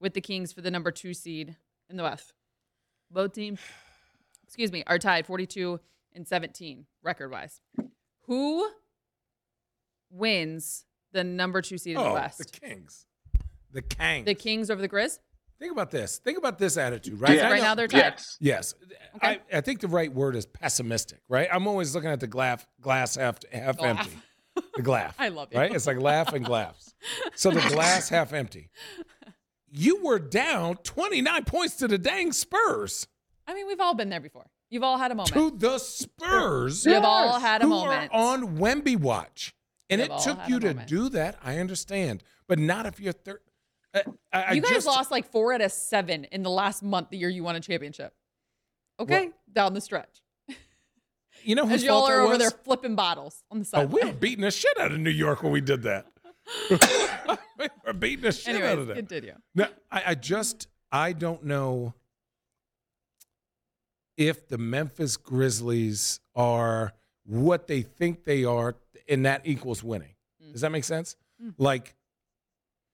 [0.00, 1.56] with the Kings for the number two seed
[1.88, 2.34] in the West.
[3.10, 3.58] Both teams,
[4.50, 5.78] excuse me, are tied 42
[6.12, 7.60] and 17 record wise.
[8.26, 8.68] Who
[10.10, 12.38] wins the number two seed in the Oh, West?
[12.38, 13.06] the Kings.
[13.72, 14.24] The Kangs.
[14.24, 15.20] The Kings over the Grizz?
[15.60, 16.18] Think about this.
[16.18, 17.36] Think about this attitude, right?
[17.36, 17.46] Yeah.
[17.48, 17.98] I Right know- now they're tied.
[17.98, 18.36] Yes.
[18.40, 18.74] Yes,
[19.16, 19.40] Okay.
[19.52, 21.48] I, I think the right word is pessimistic, right?
[21.52, 24.06] I'm always looking at the glass glass half half Glass.
[24.06, 24.18] empty.
[24.76, 25.14] The glass.
[25.18, 25.58] I love you.
[25.58, 25.72] Right?
[25.72, 26.94] It's like laugh and glass.
[27.36, 28.70] So the glass half empty.
[29.70, 33.06] You were down 29 points to the dang Spurs.
[33.50, 34.46] I mean, we've all been there before.
[34.70, 35.32] You've all had a moment.
[35.34, 36.86] To the Spurs.
[36.86, 38.10] We've all had a who moment.
[38.12, 39.56] are on Wemby watch.
[39.88, 41.36] And We've it took you to do that.
[41.42, 42.22] I understand.
[42.46, 43.40] But not if you're third.
[43.92, 47.10] I, I you guys just, lost like four out of seven in the last month
[47.10, 48.14] the year you won a championship.
[49.00, 50.22] Okay, down the stretch.
[51.42, 53.84] You know As y'all fault are that over there flipping bottles on the side.
[53.84, 56.06] Oh, we were beating the shit out of New York when we did that.
[57.58, 58.94] we were beating the shit out of Anyways, that.
[58.96, 59.34] continue.
[59.54, 61.94] No, I, I just I don't know
[64.16, 66.92] if the Memphis Grizzlies are
[67.24, 68.76] what they think they are,
[69.08, 70.14] and that equals winning.
[70.42, 70.52] Mm.
[70.52, 71.16] Does that make sense?
[71.42, 71.54] Mm.
[71.58, 71.94] Like,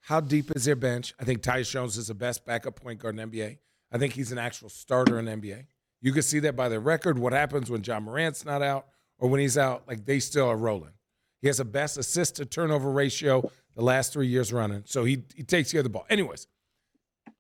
[0.01, 1.15] how deep is their bench?
[1.21, 3.59] I think Tyus Jones is the best backup point guard in NBA.
[3.93, 5.67] I think he's an actual starter in NBA.
[6.01, 7.19] You can see that by their record.
[7.19, 8.87] What happens when Ja Morant's not out
[9.19, 9.89] or when he's out?
[9.89, 10.93] Like they still are rolling.
[11.41, 14.83] He has the best assist to turnover ratio the last three years running.
[14.87, 16.07] So he he takes care of the ball.
[16.09, 16.47] Anyways,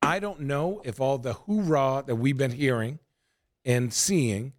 [0.03, 2.99] I don't know if all the hoorah that we've been hearing
[3.67, 4.55] and seeing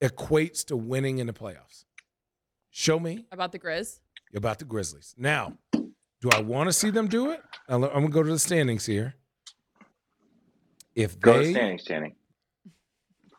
[0.00, 1.84] equates to winning in the playoffs.
[2.70, 4.00] Show me About the Grizz.
[4.34, 5.14] about the Grizzlies.
[5.18, 7.42] Now, do I want to see them do it?
[7.68, 9.14] I'm going to go to the standings here.
[10.94, 12.14] If Go to they, standings, Channing.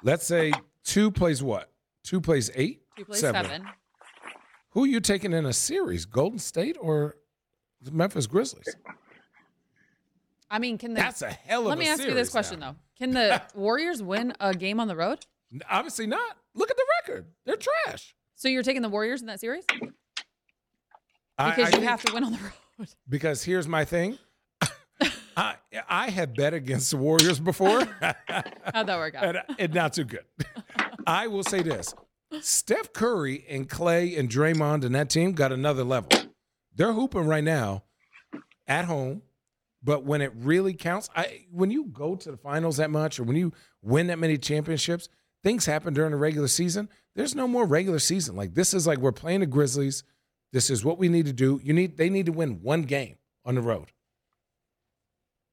[0.04, 0.52] let's say
[0.84, 1.72] two plays what?
[2.04, 2.82] Two plays eight?
[2.98, 3.64] Two plays seven.
[4.72, 6.06] Who are you taking in a series?
[6.06, 7.16] Golden State or
[7.82, 8.76] the Memphis Grizzlies?
[10.50, 12.60] I mean, can the That's a hell of a let me ask you this question
[12.60, 12.72] now.
[12.72, 15.26] though: Can the Warriors win a game on the road?
[15.70, 16.38] Obviously not.
[16.56, 17.26] Look at the record.
[17.46, 18.16] They're trash.
[18.36, 19.66] So you're taking the Warriors in that series
[21.38, 22.54] I- because I you think- have to win on the road.
[23.08, 24.18] Because here's my thing.
[25.38, 25.56] I
[25.88, 27.86] I have bet against the Warriors before.
[28.02, 29.24] How'd that work out?
[29.24, 30.26] and, and not too good.
[31.06, 31.94] I will say this:
[32.42, 36.10] Steph Curry and Clay and Draymond and that team got another level.
[36.76, 37.84] They're hooping right now
[38.68, 39.22] at home,
[39.84, 43.24] but when it really counts, I when you go to the finals that much or
[43.24, 45.10] when you win that many championships,
[45.44, 46.90] things happen during the regular season.
[47.16, 48.36] There's no more regular season.
[48.36, 50.04] Like this is like we're playing the Grizzlies.
[50.52, 51.60] This is what we need to do.
[51.64, 53.92] You need they need to win one game on the road.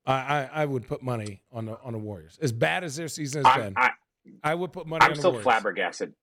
[0.06, 2.38] I, I, I would put money on the on the Warriors.
[2.40, 3.90] As bad as their season has I'm, been, I,
[4.42, 6.14] I would put money I'm on the so flabbergasted.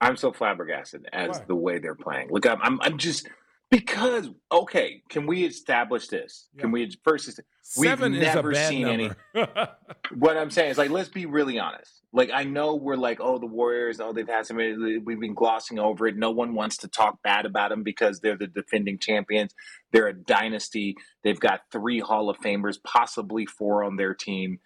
[0.00, 1.44] I'm so flabbergasted as Why?
[1.46, 2.28] the way they're playing.
[2.30, 3.28] Look, I'm, I'm, I'm just
[3.72, 4.30] because.
[4.52, 6.48] Okay, can we establish this?
[6.58, 7.40] Can we first?
[7.78, 9.70] We've Seven a never bad seen any- number.
[10.18, 12.02] What I'm saying is like, let's be really honest.
[12.12, 13.98] Like, I know we're like, oh, the Warriors.
[13.98, 14.58] Oh, they've had some.
[14.58, 16.16] We've been glossing over it.
[16.16, 19.54] No one wants to talk bad about them because they're the defending champions.
[19.92, 20.96] They're a dynasty.
[21.24, 24.60] They've got three Hall of Famers, possibly four on their team.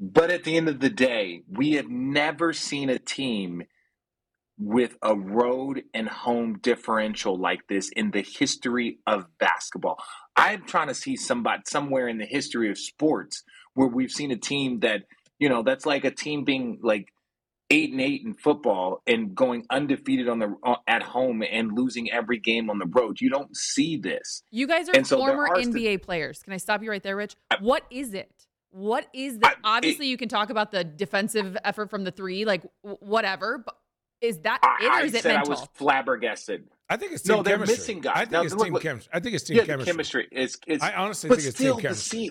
[0.00, 3.62] But at the end of the day, we have never seen a team
[4.64, 9.98] with a road and home differential like this in the history of basketball.
[10.36, 13.42] I'm trying to see somebody somewhere in the history of sports
[13.74, 15.02] where we've seen a team that,
[15.38, 17.12] you know, that's like a team being like
[17.70, 22.12] eight and eight in football and going undefeated on the uh, at home and losing
[22.12, 23.20] every game on the road.
[23.20, 24.42] You don't see this.
[24.50, 26.42] You guys are And so there former are st- NBA players.
[26.42, 27.34] Can I stop you right there, Rich?
[27.60, 28.46] What is it?
[28.70, 29.56] What is that?
[29.64, 33.58] Obviously, you can talk about the defensive effort from the three, like whatever.
[33.58, 33.76] But
[34.22, 35.52] is that it, or I is it said mental?
[35.54, 36.64] I was flabbergasted.
[36.88, 37.76] I think it's team No, they're chemistry.
[37.76, 38.12] missing guys.
[38.16, 39.10] I think Now, it's look, team look- chemistry.
[39.12, 39.92] I think it's team yeah, chemistry.
[39.92, 40.28] chemistry.
[40.32, 42.18] It's, it's I honestly think it's still team the chemistry.
[42.18, 42.30] see,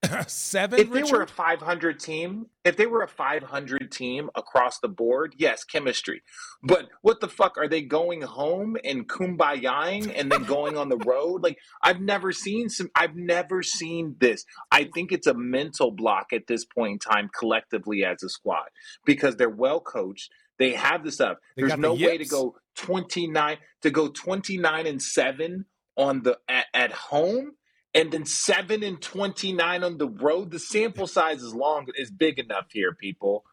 [0.28, 4.86] Seven, if they were a 500 team, if they were a 500 team across the
[4.86, 6.22] board, yes, chemistry.
[6.62, 10.96] But what the fuck are they going home and kumbayaing and then going on the
[11.04, 11.42] road?
[11.42, 12.90] Like I've never seen some.
[12.94, 14.44] I've never seen this.
[14.70, 18.68] I think it's a mental block at this point in time, collectively as a squad,
[19.04, 20.30] because they're well coached.
[20.58, 21.38] They have the stuff.
[21.56, 25.64] They There's got the no way to go 29 to go 29 and seven
[25.96, 27.52] on the at, at home
[27.94, 32.38] and then 7 and 29 on the road the sample size is long is big
[32.38, 33.44] enough here people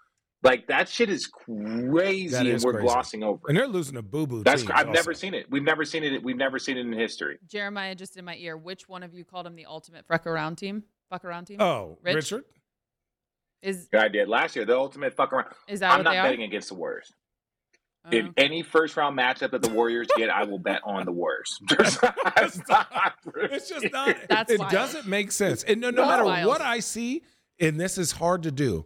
[0.43, 2.85] like that shit is crazy That and we're crazy.
[2.85, 4.43] glossing over and they're losing a boo boo.
[4.43, 7.39] that's i've never seen it we've never seen it we've never seen it in history
[7.49, 8.55] Jeremiah just in my ear.
[8.57, 10.83] Which one of you called him the ultimate fuck around team?
[11.09, 11.61] Fuck around team?
[11.61, 12.15] Oh, Rich?
[12.15, 12.43] Richard.
[13.65, 16.17] Is i did last year the ultimate fuck around is that i'm what not they
[16.19, 16.23] are?
[16.23, 17.11] betting against the warriors
[18.11, 21.11] If Uh, any first round matchup that the Warriors get, I will bet on the
[21.11, 21.59] Warriors.
[21.67, 21.99] There's
[22.69, 24.15] not- It's just not.
[24.29, 24.71] That's it wild.
[24.71, 25.63] doesn't make sense.
[25.63, 26.07] And no, no No.
[26.09, 26.47] matter Wild.
[26.47, 27.23] what I see,
[27.59, 28.85] and this is hard to do.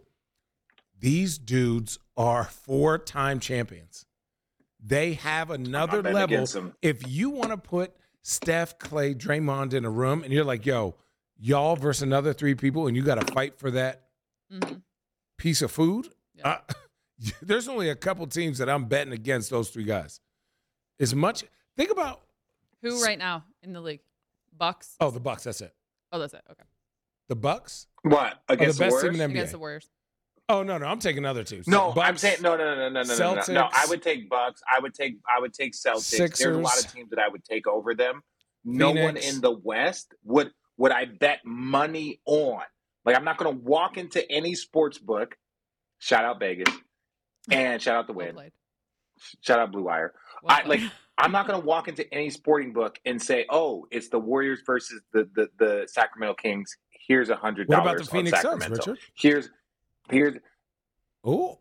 [0.98, 4.06] These dudes are four-time champions.
[4.82, 6.46] They have another level.
[6.80, 10.94] If you want to put Steph, Clay, Draymond in a room, and you're like, "Yo,
[11.38, 14.04] y'all versus another three people," and you got to fight for that
[14.52, 14.74] mm-hmm.
[15.38, 16.08] piece of food.
[16.34, 16.48] Yeah.
[16.48, 16.72] Uh,
[17.42, 20.20] there's only a couple teams that I'm betting against those three guys.
[20.98, 21.44] As much
[21.76, 22.20] think about
[22.82, 24.00] who right now in the league,
[24.56, 24.96] Bucks.
[25.00, 25.44] Oh, the Bucks.
[25.44, 25.74] That's it.
[26.12, 26.42] Oh, that's it.
[26.50, 26.64] Okay.
[27.28, 27.86] The Bucks.
[28.02, 29.12] What against the, the, Warriors?
[29.12, 29.34] team in NBA.
[29.34, 29.88] Against the Warriors.
[30.48, 30.86] Oh no no!
[30.86, 31.62] I'm taking other two.
[31.68, 33.68] No, Bucks, I'm saying no no no no no Celtics, no no.
[33.72, 34.60] I would take Bucks.
[34.68, 36.00] I would take I would take Celtics.
[36.00, 38.22] Sixers, There's a lot of teams that I would take over them.
[38.64, 38.78] Phoenix.
[38.80, 42.62] No one in the West would would I bet money on
[43.04, 45.36] like I'm not going to walk into any sports book.
[45.98, 46.74] Shout out Vegas
[47.50, 48.34] and shout out the Well win.
[48.34, 48.52] played.
[49.42, 50.14] Shout out Blue Wire.
[50.42, 50.80] Well I like.
[51.18, 54.60] I'm not going to walk into any sporting book and say, "Oh, it's the Warriors
[54.64, 56.74] versus the the, the Sacramento Kings."
[57.06, 58.92] Here's a hundred What dollars about the Phoenix Suns, Sacramento.
[58.92, 58.98] Richard?
[59.14, 59.50] Here's
[60.10, 60.36] here's
[61.24, 61.58] Oh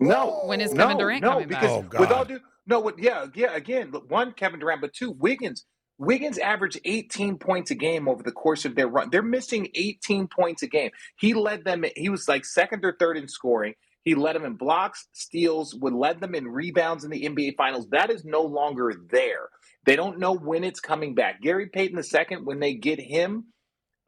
[0.00, 0.42] no.
[0.44, 1.60] When is no, Kevin Durant no, coming back?
[1.62, 3.54] because Oh, with all due, no, with, yeah, yeah.
[3.56, 5.64] Again, one Kevin Durant, but two Wiggins.
[5.98, 9.10] Wiggins averaged 18 points a game over the course of their run.
[9.10, 10.90] They're missing 18 points a game.
[11.18, 11.84] He led them.
[11.96, 13.74] He was like second or third in scoring.
[14.04, 17.88] He led them in blocks, steals, would led them in rebounds in the NBA Finals.
[17.90, 19.48] That is no longer there.
[19.84, 21.40] They don't know when it's coming back.
[21.40, 23.46] Gary Payton II, when they get him,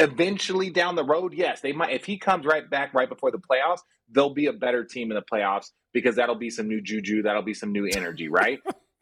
[0.01, 1.93] eventually down the road, yes, they might.
[1.93, 3.80] If he comes right back right before the playoffs,
[4.11, 7.43] they'll be a better team in the playoffs because that'll be some new juju, that'll
[7.43, 8.59] be some new energy, right?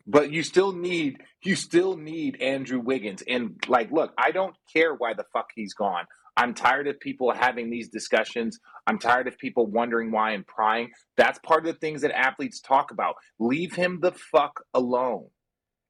[0.07, 3.22] But you still need you still need Andrew Wiggins.
[3.26, 6.05] And like, look, I don't care why the fuck he's gone.
[6.36, 8.59] I'm tired of people having these discussions.
[8.86, 10.90] I'm tired of people wondering why and prying.
[11.16, 13.16] That's part of the things that athletes talk about.
[13.38, 15.26] Leave him the fuck alone.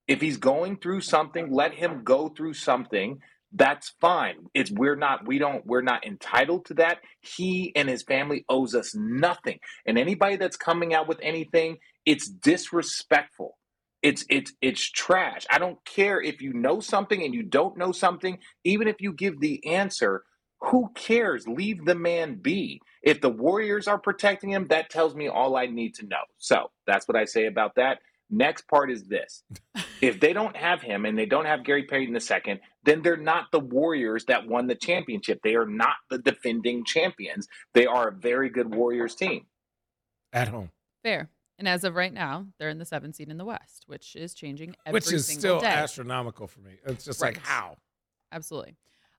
[0.08, 3.20] If he's going through something, let him go through something
[3.54, 8.02] that's fine it's we're not we don't we're not entitled to that he and his
[8.02, 13.58] family owes us nothing and anybody that's coming out with anything it's disrespectful
[14.02, 17.92] it's it's it's trash i don't care if you know something and you don't know
[17.92, 20.24] something even if you give the answer
[20.60, 25.28] who cares leave the man be if the warriors are protecting him that tells me
[25.28, 27.98] all i need to know so that's what i say about that
[28.28, 29.44] next part is this
[30.00, 33.52] if they don't have him and they don't have Gary Payton II, then they're not
[33.52, 35.40] the Warriors that won the championship.
[35.44, 37.46] They are not the defending champions.
[37.72, 39.46] They are a very good Warriors team.
[40.32, 40.70] at home,
[41.04, 41.30] Fair.
[41.62, 44.34] And as of right now, they're in the seventh seed in the West, which is
[44.34, 45.68] changing every which is single still day.
[45.68, 46.72] astronomical for me.
[46.84, 47.76] It's just like how.
[48.32, 48.74] Absolutely.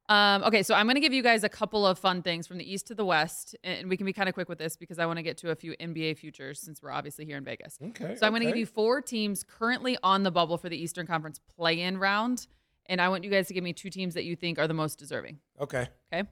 [0.10, 2.58] Um, okay, so I'm going to give you guys a couple of fun things from
[2.58, 5.00] the East to the West, and we can be kind of quick with this because
[5.00, 7.78] I want to get to a few NBA futures since we're obviously here in Vegas.
[7.82, 8.14] Okay.
[8.16, 11.08] So I'm going to give you four teams currently on the bubble for the Eastern
[11.08, 12.48] Conference play-in round,
[12.88, 14.74] and I want you guys to give me two teams that you think are the
[14.74, 15.40] most deserving.
[15.62, 15.88] Okay.
[16.14, 16.28] Okay.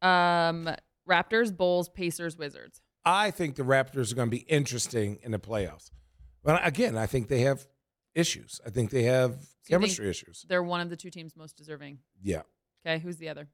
[0.00, 0.70] Um,
[1.06, 2.80] Raptors, Bulls, Pacers, Wizards.
[3.04, 5.90] I think the Raptors are going to be interesting in the playoffs.
[6.44, 7.66] But again, I think they have
[8.14, 8.60] issues.
[8.66, 10.44] I think they have think- chemistry issues.
[10.48, 11.98] They're one of the two teams most deserving.
[12.22, 12.42] Yeah.
[12.84, 13.48] Okay, who's the other?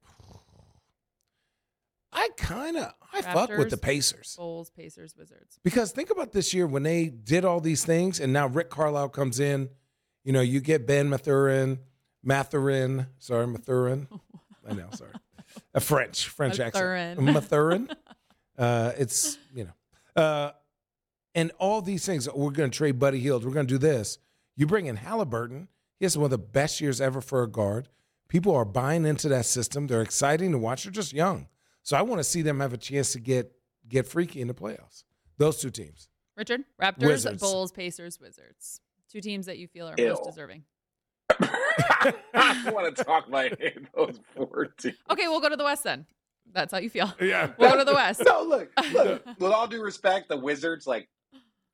[2.11, 4.35] I kind of I fuck with the Pacers.
[4.37, 5.59] Bulls, Pacers, Wizards.
[5.63, 9.11] Because think about this year when they did all these things, and now Rick Carlisle
[9.11, 9.69] comes in.
[10.25, 11.81] You know, you get Ben Mathurin,
[12.23, 13.07] Mathurin.
[13.19, 14.09] Sorry, Mathurin.
[14.69, 15.13] I know, sorry.
[15.75, 17.21] A French, French accent.
[17.21, 17.91] Mathurin.
[18.59, 18.87] Mathurin.
[18.87, 20.53] uh, it's you know, uh,
[21.35, 22.29] and all these things.
[22.29, 23.45] We're going to trade Buddy Hield.
[23.45, 24.19] We're going to do this.
[24.57, 25.69] You bring in Halliburton.
[25.99, 27.89] He has one of the best years ever for a guard.
[28.29, 29.87] People are buying into that system.
[29.87, 30.85] They're exciting to watch.
[30.85, 31.49] They're just young,
[31.83, 33.53] so I want to see them have a chance to get
[33.89, 35.05] get freaky in the playoffs.
[35.39, 36.09] Those two teams.
[36.37, 37.41] Richard, Raptors, Wizards.
[37.41, 38.81] Bulls, Pacers, Wizards.
[39.11, 40.09] Two teams that you feel are Ew.
[40.11, 40.63] most deserving.
[41.41, 43.51] I want to talk my
[43.97, 44.97] those four teams.
[45.11, 46.07] Okay, we'll go to the West then.
[46.55, 47.13] That's how you feel.
[47.21, 47.51] Yeah.
[47.59, 48.23] We'll go to the West.
[48.27, 49.25] No, look, look.
[49.39, 50.87] With all due respect, the Wizards.
[50.87, 51.09] Like,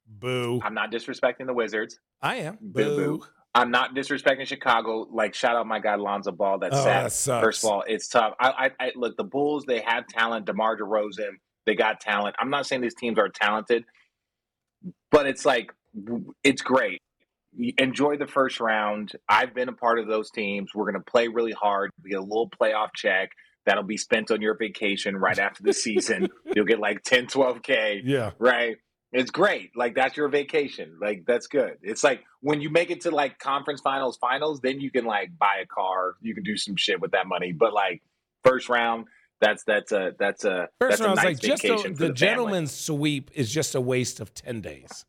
[0.07, 0.61] Boo.
[0.63, 1.99] I'm not disrespecting the Wizards.
[2.23, 2.59] I am.
[2.61, 2.97] Boo, Boo.
[3.19, 3.27] boo.
[3.57, 5.07] I'm not disrespecting Chicago.
[5.13, 6.59] Like, shout out my guy Lonzo Ball.
[6.59, 7.05] That's Oh, sad.
[7.07, 7.45] that sucks.
[7.45, 8.35] First of all, it's tough.
[8.41, 9.17] I, I, I look.
[9.17, 9.65] The Bulls.
[9.65, 10.47] They have talent.
[10.47, 11.31] DeMar DeRozan.
[11.67, 12.35] They got talent.
[12.39, 13.85] I'm not saying these teams are talented,
[15.11, 15.73] but it's like
[16.43, 17.01] it's great.
[17.79, 19.13] Enjoy the first round.
[19.29, 20.73] I've been a part of those teams.
[20.75, 21.91] We're going to play really hard.
[22.03, 23.31] We get a little playoff check
[23.67, 26.29] that'll be spent on your vacation right after the season.
[26.55, 28.33] You'll get like 10, 12K Yeah.
[28.39, 28.77] right?
[29.13, 29.77] It's great.
[29.77, 30.99] Like that's your vacation.
[31.01, 31.79] Like that's good.
[31.83, 35.31] It's like when you make it to like conference finals, finals, then you can like
[35.39, 36.17] buy a car.
[36.21, 37.53] You can do some shit with that money.
[37.53, 38.03] But like
[38.43, 39.07] first round,
[39.41, 42.73] that's that's a that's a First that's a nice like just a, the, the, gentleman's
[42.73, 45.05] sweep is just a waste of ten days.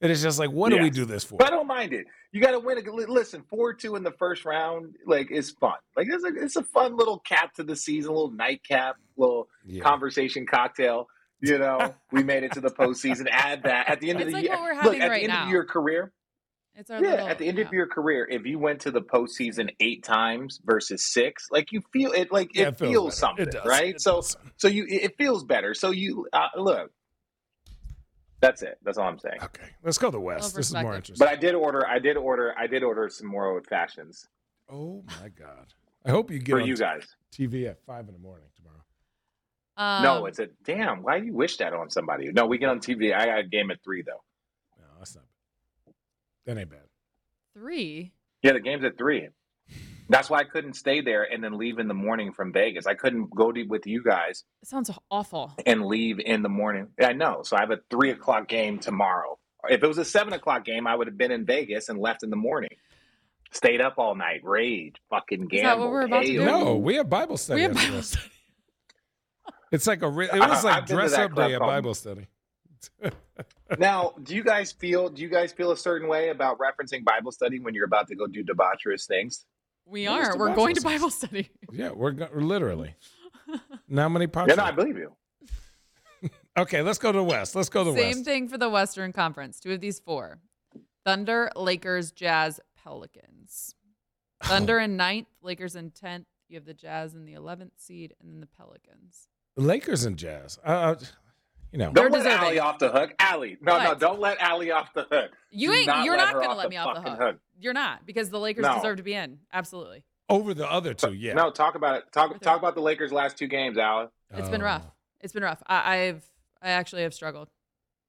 [0.00, 1.36] It is just like, what do we do this for?
[1.38, 2.06] But I don't mind it.
[2.30, 2.78] You got to win.
[2.78, 5.74] A, listen, four two in the first round, like it's fun.
[5.96, 9.48] Like it's a it's a fun little cap to the season, a little nightcap, little
[9.66, 9.82] Yeah.
[9.82, 11.08] conversation cocktail.
[11.40, 13.26] You know, we made it to the postseason.
[13.30, 14.52] Add that at the end of the like year.
[14.52, 15.44] what we're Look, at right the end now.
[15.44, 16.12] of your career,
[16.76, 17.64] It's our yeah, little, at the end yeah.
[17.66, 21.80] of your career, if you went to the postseason eight times versus six, like you
[21.92, 23.66] feel it, like Yeah, it, feels feels, something, It does.
[23.66, 23.94] right?
[23.94, 24.36] It so, does.
[24.56, 25.74] so you, it feels better.
[25.74, 26.92] So you uh, look.
[28.40, 28.78] That's it.
[28.84, 29.38] That's all I'm saying.
[29.42, 30.54] Okay, let's go to the West.
[30.54, 31.24] This is more interesting.
[31.24, 31.86] But I did order.
[31.86, 32.54] I did order.
[32.58, 34.28] I did order some more old fashions
[34.70, 35.66] oh my God.
[36.04, 37.04] I hope you get for on you guys.
[37.32, 38.76] TV at five in the morning tomorrow.
[39.76, 41.02] Um, no, it's a damn.
[41.02, 42.30] Why do you wish that on somebody?
[42.32, 43.14] No, we get on TV.
[43.14, 44.22] I got a game at three though.
[44.78, 45.24] No, that's not.
[46.46, 46.80] That ain't bad.
[47.54, 48.12] three.
[48.42, 49.28] Yeah, the game's at three.
[50.08, 52.86] That's why I couldn't stay there and then leave in the morning from Vegas.
[52.86, 55.52] I couldn't go to, with you guys It sounds awful.
[55.66, 56.88] and leave in the morning.
[57.00, 57.42] I know.
[57.42, 59.38] So I have a three o'clock game tomorrow.
[59.68, 62.22] If it was a seven o'clock game, I would have been in Vegas and left
[62.22, 62.70] in the morning.
[63.50, 65.56] Stayed up all night, rage, fucking gamble.
[65.56, 66.44] Is that what we're about to do?
[66.44, 66.76] No, oh.
[66.76, 67.56] we have Bible study.
[67.56, 68.26] We have Bible study.
[69.70, 70.08] It's like a.
[70.08, 72.26] Re- it was like I've dress up day at Bible study.
[73.78, 75.10] Now, do you guys feel?
[75.10, 78.16] Do you guys feel a certain way about referencing Bible study when you're about to
[78.16, 79.44] go do debaucherous things?
[79.88, 80.38] We What is are.
[80.38, 80.80] We're Bible going to?
[80.82, 81.50] Bible study.
[81.72, 82.94] Yeah, we're go- literally.
[83.88, 84.56] Now many Yeah, podcasts.
[84.58, 85.12] no, I believe you.
[86.58, 87.54] okay, let's go to the West.
[87.54, 88.16] Let's go to the Same West.
[88.16, 89.58] Same thing for the Western Conference.
[89.60, 90.40] Two of these four:
[91.06, 93.74] Thunder, Lakers, Jazz, Pelicans.
[94.44, 96.26] Thunder in ninth, Lakers in tenth.
[96.48, 99.28] You have the Jazz in the eleventh seed, and then the Pelicans.
[99.56, 100.58] Lakers and Jazz.
[100.62, 100.96] Uh,
[101.72, 102.46] you know, They're Don't let deserving.
[102.46, 103.14] Allie off the hook.
[103.18, 105.30] Allie, no, no, don't let Allie off the hook.
[105.50, 105.86] You Do ain't.
[105.86, 107.18] not you're not gonna let me off the hook.
[107.18, 107.36] hook.
[107.60, 108.74] You're not because the Lakers No.
[108.76, 109.38] deserve to be in.
[109.52, 110.04] Absolutely.
[110.30, 111.12] over the other two.
[111.14, 111.32] Yeah.
[111.34, 112.04] No, talk about it.
[112.12, 112.56] Talk Over talk there.
[112.56, 114.08] about the Lakers' last two games, Allie.
[114.34, 114.82] It's been rough.
[114.86, 114.92] Oh.
[115.20, 115.62] It's been rough.
[115.66, 116.22] I, I've
[116.62, 117.48] I actually have struggled.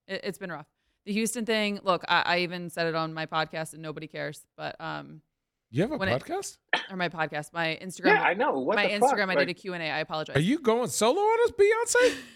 [0.08, 0.68] It, it's been rough.
[1.06, 1.80] The Houston thing.
[1.84, 4.46] Look, I, I even said it on my podcast, and nobody cares.
[4.58, 5.22] But um,
[5.72, 6.58] You have a When it- podcast?
[6.92, 8.08] or my podcast, my Instagram.
[8.16, 8.60] Yeah, I know.
[8.60, 9.00] What my the Instagram.
[9.10, 9.20] fuck?
[9.20, 9.88] I Like, did a Q and A.
[9.90, 10.36] I apologize.
[10.36, 12.18] Are you going solo on us, Beyonce?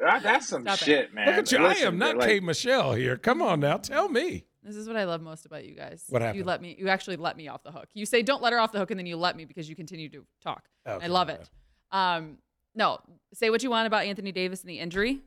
[0.00, 0.84] that- that's some Stop it.
[0.84, 1.26] shit, man.
[1.26, 1.64] Look at you.
[1.64, 3.16] I am not like, Kate Michelle here.
[3.16, 4.44] Come on now, tell me.
[4.62, 6.04] This is what I love most about you guys.
[6.08, 6.38] What happened?
[6.38, 6.76] You let me.
[6.78, 7.88] You actually let me off the hook.
[7.94, 9.74] You say don't let her off the hook, and then you let me because you
[9.76, 10.64] continue to talk.
[10.86, 11.50] Okay, I love my it.
[11.90, 12.38] Um,
[12.74, 12.98] no,
[13.32, 15.20] say what you want about Anthony Davis and the injury.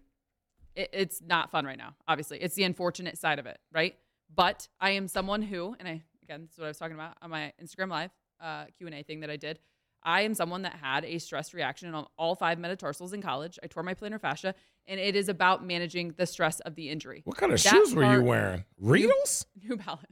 [0.76, 1.96] It, it's not fun right now.
[2.08, 3.96] Obviously, it's the unfortunate side of it, right?
[4.34, 7.14] But I am someone who, and I again, this is what I was talking about
[7.22, 8.12] on my Instagram live
[8.42, 9.60] uh, Q and A thing that I did.
[10.04, 13.60] I am someone that had a stress reaction on all five metatarsals in college.
[13.64, 14.56] I tore my plantar fascia,
[14.88, 17.22] and it is about managing the stress of the injury.
[17.26, 18.66] What kind of That shoes were you wearing?
[18.82, 19.46] Reedles?
[19.64, 20.06] New Balance,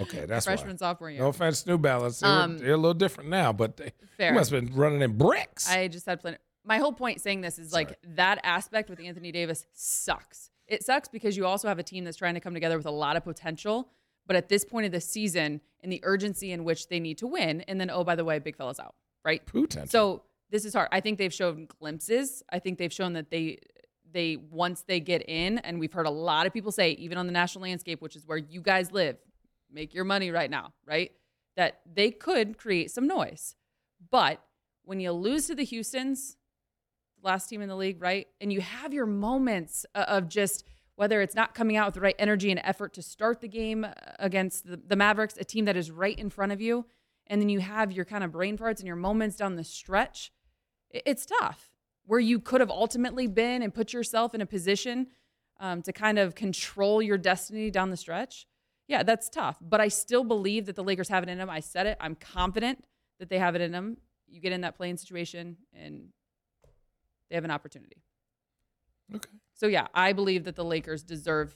[0.00, 0.76] Okay, that's freshman, why.
[0.76, 1.20] sophomore year.
[1.20, 2.20] No offense, New Balance.
[2.20, 4.28] They're, Um, they're a little different now, but they Fair.
[4.30, 5.68] you must have been running in bricks.
[5.68, 6.38] I just had plenty.
[6.64, 10.50] My whole point saying this is like that aspect with Anthony Davis sucks.
[10.68, 12.90] It sucks because you also have a team that's trying to come together with a
[12.90, 13.88] lot of potential,
[14.26, 17.26] but at this point of the season, and the urgency in which they need to
[17.26, 18.94] win, and then oh by the way, big fella's out,
[19.24, 19.44] right?
[19.44, 19.88] Potential.
[19.88, 20.88] So this is hard.
[20.92, 22.42] I think they've shown glimpses.
[22.50, 23.58] I think they've shown that they
[24.10, 27.26] they once they get in, and we've heard a lot of people say, even on
[27.26, 29.16] the national landscape, which is where you guys live,
[29.70, 31.12] make your money right now, right?
[31.56, 33.54] That they could create some noise.
[34.10, 34.42] But
[34.84, 36.36] when you lose to the Houston's,
[37.22, 38.26] last team in the league, right?
[38.40, 40.64] And you have your moments of just
[40.96, 43.84] whether it's not coming out with the right energy and effort to start the game
[43.84, 46.86] uh, against the, the Mavericks, a team that is right in front of you,
[47.28, 50.32] and then you have your kind of brain farts and your moments down the stretch.
[50.90, 51.70] It's tough
[52.06, 55.08] where you could have ultimately been and put yourself in a position
[55.60, 58.46] um, to kind of control your destiny down the stretch.
[58.86, 59.58] Yeah, that's tough.
[59.60, 61.50] But I still believe that the Lakers have it in them.
[61.50, 61.98] I said it.
[62.00, 62.82] I'm confident
[63.18, 63.98] that they have it in them.
[64.26, 66.08] You get in that playing situation and
[67.28, 68.02] they have an opportunity.
[69.14, 69.28] okay.
[69.52, 71.54] So yeah, I believe that the Lakers deserve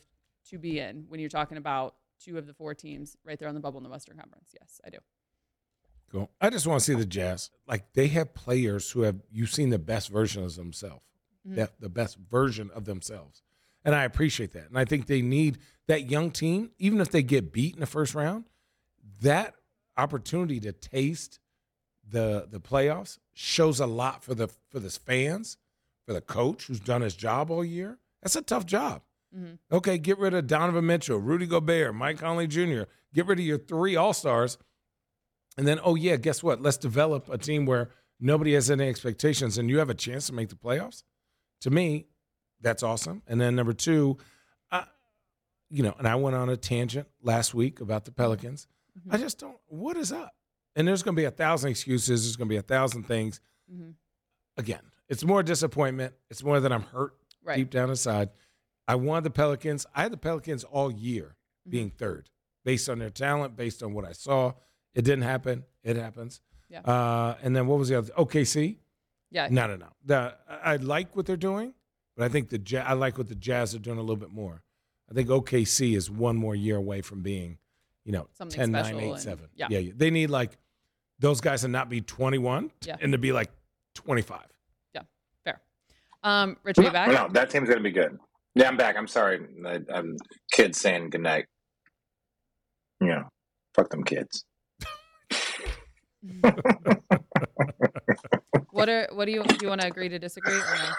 [0.51, 3.55] to be in when you're talking about two of the four teams right there on
[3.55, 4.51] the bubble in the Western Conference.
[4.61, 4.99] Yes, I do.
[6.13, 6.31] Cool.
[6.41, 7.51] I just want to see the Jazz.
[7.67, 11.03] Like they have players who have you've seen the best version of themselves,
[11.49, 11.55] Mhm.
[11.57, 13.43] that the best version of themselves,
[13.85, 14.69] and I appreciate that.
[14.69, 17.87] And I think they need that young team, even if they get beat in the
[17.87, 18.45] first round,
[19.23, 19.55] that
[19.97, 21.39] opportunity to taste
[22.07, 25.57] the the playoffs shows a lot for the for the fans,
[26.05, 27.99] for the coach who's done his job all year.
[28.23, 29.03] That's a tough job.
[29.35, 29.59] Mhm.
[29.71, 32.83] Okay, get rid of Donovan Mitchell, Rudy Gobert, Mike Conley Jr.
[33.15, 34.59] Get rid of your three All Stars,
[35.57, 36.61] and then oh yeah, guess what?
[36.63, 37.91] Let's develop a team where
[38.21, 41.03] nobody has any expectations, and you have a chance to make the playoffs.
[41.63, 42.07] To me,
[42.61, 43.23] that's awesome.
[43.27, 44.19] And then number two,
[44.71, 44.85] I,
[45.71, 48.67] you know, and I went on a tangent last week about the Pelicans.
[49.11, 49.57] I just don't.
[49.69, 50.35] What is up?
[50.77, 52.25] And there's going to be a thousand excuses.
[52.25, 53.41] There's going to be a thousand things.
[53.73, 53.95] Mhm.
[54.57, 56.15] Again, it's more disappointment.
[56.31, 57.57] It's more that I'm hurt Right.
[57.57, 58.31] deep down inside.
[58.87, 59.87] I wanted the Pelicans.
[59.95, 61.71] I had the Pelicans all year Mm-hmm.
[61.71, 62.29] being third,
[62.65, 64.53] based on their talent, based on what I saw.
[64.95, 65.65] It didn't happen.
[65.83, 66.41] It happens.
[66.69, 66.81] Yeah.
[66.81, 68.13] Uh, and then what was the other?
[68.15, 68.77] OKC.
[69.31, 69.49] Yeah.
[69.51, 69.89] No, no, no.
[70.05, 71.75] The, I I like what they're doing,
[72.17, 74.31] but I think the Ja- I like what the Jazz are doing a little bit
[74.31, 74.63] more.
[75.11, 77.59] I think OKC is one more year away from being,
[78.05, 79.49] you know, Something 10, 9, 8, and- 7.
[79.55, 79.67] yeah.
[79.71, 79.93] yeah.
[79.95, 80.57] They need like
[81.19, 82.97] those guys to not be 21 Yeah.
[83.01, 83.51] and to be like
[83.95, 84.41] 25.
[84.95, 85.03] Yeah.
[85.45, 85.61] Fair.
[86.23, 87.09] Um, Rich, are you back?
[87.09, 88.19] No, that team's going to be good.
[88.55, 88.97] Yeah, I'm back.
[88.99, 89.41] I'm sorry.
[89.67, 90.17] I, I'm
[90.53, 91.47] kids saying goodnight.
[93.01, 93.29] You know,
[93.75, 94.45] fuck them kids.
[98.71, 100.93] What are what do you do you want to agree to disagree or no?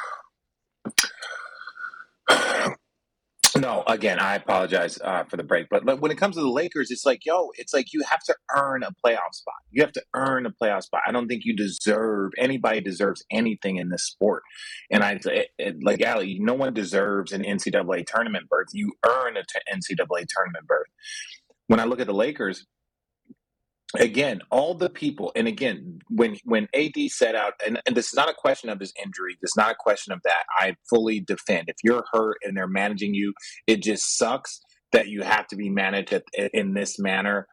[3.56, 6.90] No, again, I apologize uh, for the break, but when it comes to the Lakers,
[6.90, 9.56] it's like, yo, it's like you have to earn a playoff spot.
[9.70, 11.02] You have to earn a playoff spot.
[11.06, 14.42] I don't think you deserve anybody deserves anything in this sport.
[14.90, 18.70] And I, it, it, like Allie, no one deserves an NCAA tournament berth.
[18.74, 20.88] You earn a t- NCAA tournament berth.
[21.68, 22.66] When I look at the Lakers,
[24.00, 28.14] again, all the people, and again, when when AD set out, and, and this is
[28.16, 30.44] not a question of his injury, this is not a question of that.
[30.58, 31.66] I fully defend.
[31.70, 33.34] If you're hurt and they're managing you,
[33.68, 34.60] it just sucks
[34.91, 36.24] that you have to be managed at,
[36.54, 37.48] in this manner.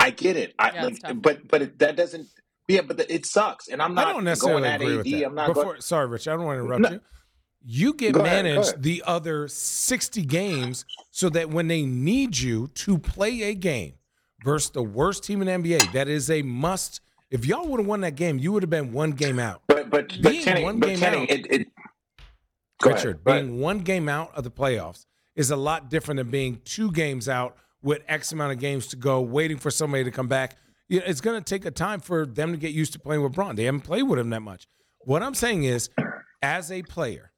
[0.00, 0.54] I get it.
[0.58, 1.16] I, Yeah, like, tough.
[1.20, 2.26] but but it, that doesn't.
[2.68, 4.98] Yeah, but the, it sucks, and I'm not I don't necessarily going at agree AD.
[4.98, 5.24] with that.
[5.26, 5.80] I'm not Before, going.
[5.82, 6.90] sorry, Rich, I don't want to interrupt No.
[6.90, 7.00] you.
[7.66, 8.82] You get Go ahead, managed ahead.
[8.82, 13.94] the other 60 games so that when they need you to play a game
[14.44, 17.00] versus the worst team in the NBA, that is a must.
[17.30, 19.62] If y'all would have won that game, you would have been one game out.
[19.66, 21.60] But but but Being Channing, one but game Channing, out- it, it
[22.84, 23.46] ahead, Richard, ahead.
[23.46, 27.28] being one game out of the playoffs is a lot different than being two games
[27.28, 30.56] out with X amount of games to go, waiting for somebody to come back.
[30.88, 33.56] It's going to take a time for them to get used to playing with Bron.
[33.56, 34.66] They haven't played with him that much.
[35.00, 35.88] What I'm saying is,
[36.42, 37.32] as a player,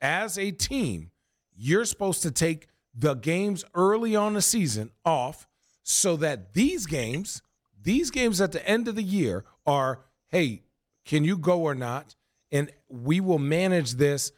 [0.00, 1.10] as a team,
[1.54, 5.46] you're supposed to take the games early on the season off
[5.82, 7.42] so that these games,
[7.82, 10.62] these games at the end of the year are, hey,
[11.04, 12.14] can you go or not?
[12.50, 14.32] And we will manage this.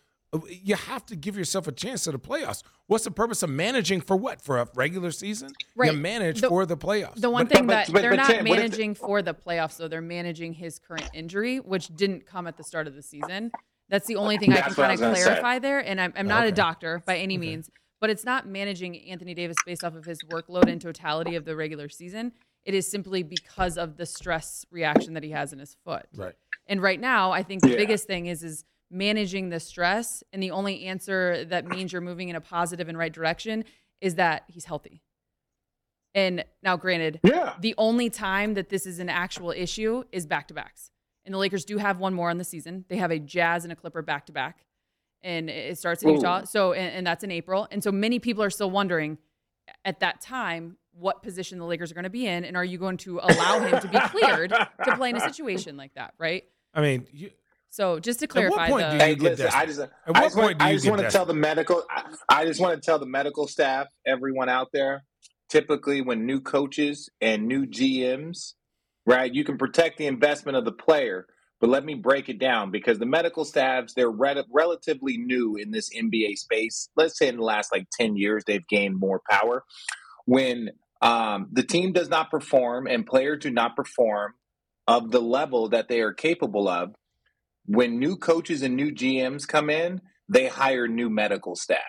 [0.48, 2.62] You have to give yourself a chance to the playoffs.
[2.86, 4.40] What's the purpose of managing for what?
[4.42, 5.50] For a regular season?
[5.76, 5.92] Right.
[5.92, 7.20] You manage The- for the playoffs.
[7.20, 9.22] The one But- thing but- that but- they're but not Chan, what if- managing for
[9.22, 12.94] the playoffs, though, they're managing his current injury, which didn't come at the start of
[12.94, 13.52] the season.
[13.90, 15.22] That's the only thing I can That's what I kind of gonna say.
[15.24, 15.78] clarify there.
[15.80, 17.46] And I'm, I'm not a doctor by any Okay.
[17.46, 17.70] means,
[18.04, 21.56] but it's not managing Anthony Davis based off of his workload and totality of the
[21.56, 22.32] regular season.
[22.66, 26.04] It is simply because of the stress reaction that he has in his foot.
[26.14, 26.34] right.
[26.66, 27.76] And right now, I think the Yeah.
[27.76, 32.28] biggest thing is is managing the stress, and the only answer that means you're moving
[32.28, 33.64] in a positive and right direction
[34.02, 35.00] is that he's healthy.
[36.14, 37.54] And now, granted, Yeah.
[37.58, 40.90] the only time that this is an actual issue is back to backs.
[41.24, 42.84] And the Lakers do have one more in the season.
[42.88, 44.66] They have a Jazz and a Clipper back to back.
[45.24, 46.14] And it starts in Ooh.
[46.14, 46.44] Utah.
[46.44, 47.66] So, and, and that's in April.
[47.72, 49.18] And so many people are still wondering
[49.84, 52.44] at that time what position the Lakers are going to be in.
[52.44, 55.76] And are you going to allow him to be cleared to play in a situation
[55.76, 56.14] like that?
[56.18, 56.44] Right.
[56.74, 57.30] I mean, you,
[57.70, 59.90] So just to what clarify, point the, do Hey, you get listen, I just, desperate?
[60.06, 61.82] I what just, want, point do I you just get want to tell the medical,
[61.90, 65.04] I, I just want to tell the medical staff, everyone out there,
[65.48, 68.52] typically when new coaches and new GMs,
[69.06, 71.26] right, you can protect the investment of the player.
[71.64, 75.70] But let me break it down because the medical staffs, they're re- relatively new in
[75.70, 76.90] this NBA space.
[76.94, 79.64] Let's say in the last like 10 years, they've gained more power.
[80.26, 84.34] When um, the team does not perform and players do not perform
[84.86, 86.94] of the level that they are capable of,
[87.64, 91.80] when new coaches and new GMs come in, they hire new medical staff.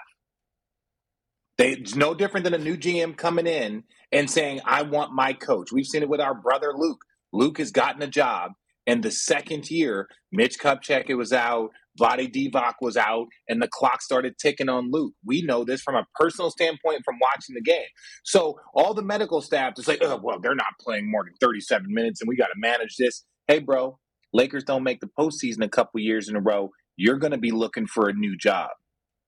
[1.58, 5.34] They, it's no different than a new GM coming in and saying, I want my
[5.34, 5.74] coach.
[5.74, 7.04] We've seen it with our brother Luke.
[7.34, 8.54] Luke has gotten a job.
[8.88, 14.02] And the second year, Mitch Kupchak was out, Vlade Divac was out, and the clock
[14.02, 15.14] started ticking on Luke.
[15.24, 17.88] We know this from a personal standpoint from watching the game.
[18.24, 21.86] So all the medical staff is like, oh, well, they're not playing more than 37
[21.90, 23.24] minutes and we got to manage this.
[23.48, 23.98] Hey, bro,
[24.34, 26.72] Lakers don't make the postseason a couple years in a row.
[26.98, 28.70] You're going to be looking for a new job.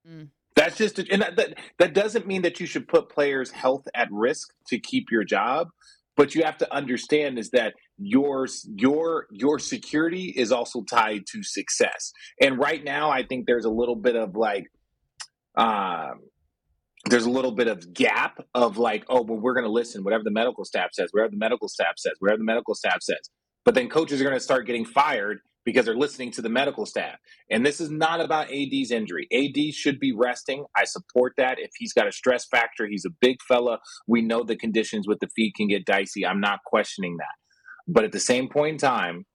[0.07, 0.29] Mm.
[0.55, 4.07] That's just, and that, that, that doesn't mean that you should put players' health at
[4.11, 5.67] risk to keep your job.
[6.15, 11.43] But you have to understand is that your your your security is also tied to
[11.43, 12.11] success.
[12.41, 14.65] And right now, I think there's a little bit of like,
[15.55, 16.21] um,
[17.05, 20.23] there's a little bit of gap of like, oh, well, we're going to listen whatever
[20.23, 23.29] the medical staff says, whatever the medical staff says, whatever the medical staff says.
[23.65, 26.85] But then coaches are going to start getting fired because they're listening to the medical
[26.85, 27.17] staff.
[27.51, 29.27] And this is not about AD's injury.
[29.33, 30.63] AD should be resting.
[30.77, 31.59] I support that.
[31.59, 33.79] If he's got a stress factor, he's a big fella.
[34.07, 36.25] We know the conditions with the feet can get dicey.
[36.25, 37.46] I'm not questioning that.
[37.87, 39.25] But at the same point in time,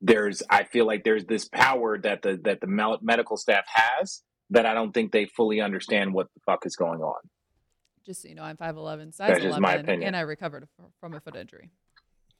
[0.00, 4.66] there's I feel like there's this power that the that the medical staff has that
[4.66, 7.20] I don't think they fully understand what the fuck is going on.
[8.04, 10.66] Just so you know, I'm 5'11, size That's 11, my and I recovered
[11.00, 11.70] from a foot injury.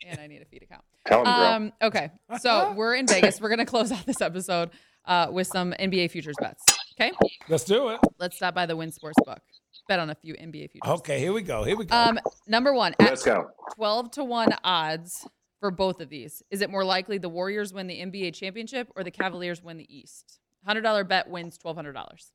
[0.05, 0.82] And I need a feet account.
[1.07, 1.44] Tell them, bro.
[1.44, 3.40] Um, okay, so we're in Vegas.
[3.40, 4.70] We're gonna close out this episode
[5.05, 6.62] uh, with some NBA futures bets.
[6.98, 7.12] Okay,
[7.48, 8.01] Let's do it.
[8.18, 9.40] let's stop by the Wynn Sports book.
[9.88, 10.90] Bet on a few NBA futures.
[11.01, 11.64] Okay, here we go.
[11.64, 11.96] Here we go.
[11.96, 13.51] Um, number one, Let's go.
[13.76, 15.26] 12 to 1 odds
[15.61, 16.43] for both of these.
[16.51, 19.95] Is it more likely the Warriors win the NBA championship or the Cavaliers win the
[19.95, 20.41] East?
[20.69, 22.31] $100 bet wins $1,200.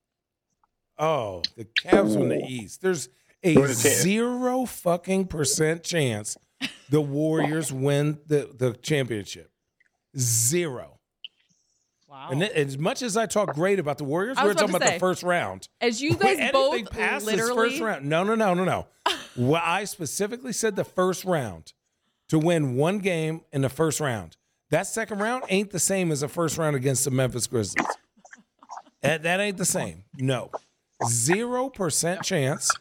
[0.97, 2.81] oh, the Cavs win the East.
[2.81, 3.09] There's
[3.43, 4.01] a What is it?
[4.01, 6.37] zero fucking percent chance
[6.89, 9.51] the Warriors win the, the championship.
[10.17, 10.99] Zero.
[12.07, 12.29] Wow.
[12.31, 14.93] And it- as much as I talk great about the Warriors, we're talking about say,
[14.95, 15.67] the first round.
[15.81, 18.05] As you guys anything both past this literally first round.
[18.05, 18.87] No, no, no, no, no.
[19.35, 21.73] well, I specifically said the first round
[22.29, 24.37] to win one game in the first round.
[24.71, 27.85] That second round ain't the same as the first round against the Memphis Grizzlies.
[29.01, 30.03] that, that ain't the same.
[30.17, 30.49] No.
[31.07, 32.71] Zero percent chance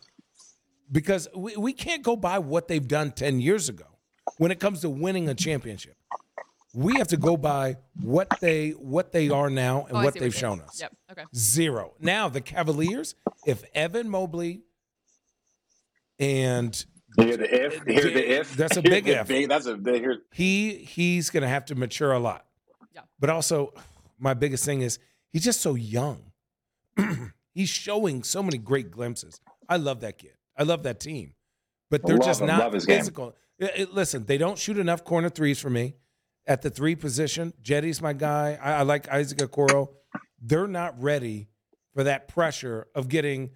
[0.90, 3.84] because we, we can't go by what they've done 10 years ago
[4.38, 5.96] when it comes to winning a championship.
[6.74, 10.22] We have to go by what they what they are now and Oh, what they've
[10.22, 10.80] you're shown us.
[10.80, 10.96] Yep.
[11.12, 11.24] Okay.
[11.34, 11.94] Zero.
[12.00, 13.14] Now the Cavaliers,
[13.46, 14.62] if Evan Mobley
[16.18, 16.84] and
[17.18, 17.80] Hear the if.
[17.80, 18.54] Uh, hear the if.
[18.56, 19.28] That's a big if.
[19.28, 20.02] Big, that's a big.
[20.02, 22.44] Here, he he's gonna have to mature a lot.
[22.94, 23.02] Yeah.
[23.20, 23.72] But also,
[24.18, 24.98] my biggest thing is
[25.32, 26.32] he's just so young.
[27.54, 29.40] he's showing so many great glimpses.
[29.68, 30.32] I love that kid.
[30.56, 31.34] I love that team.
[31.90, 32.46] But they're Love just him.
[32.48, 32.98] not Love his game.
[32.98, 33.34] physical.
[33.58, 35.94] It- it- listen, they don't shoot enough corner threes for me
[36.46, 37.52] at the three position.
[37.62, 38.58] Jetty's my guy.
[38.60, 39.88] I, I like Isaac Okoro.
[40.42, 41.48] They're not ready
[41.94, 43.50] for that pressure of getting,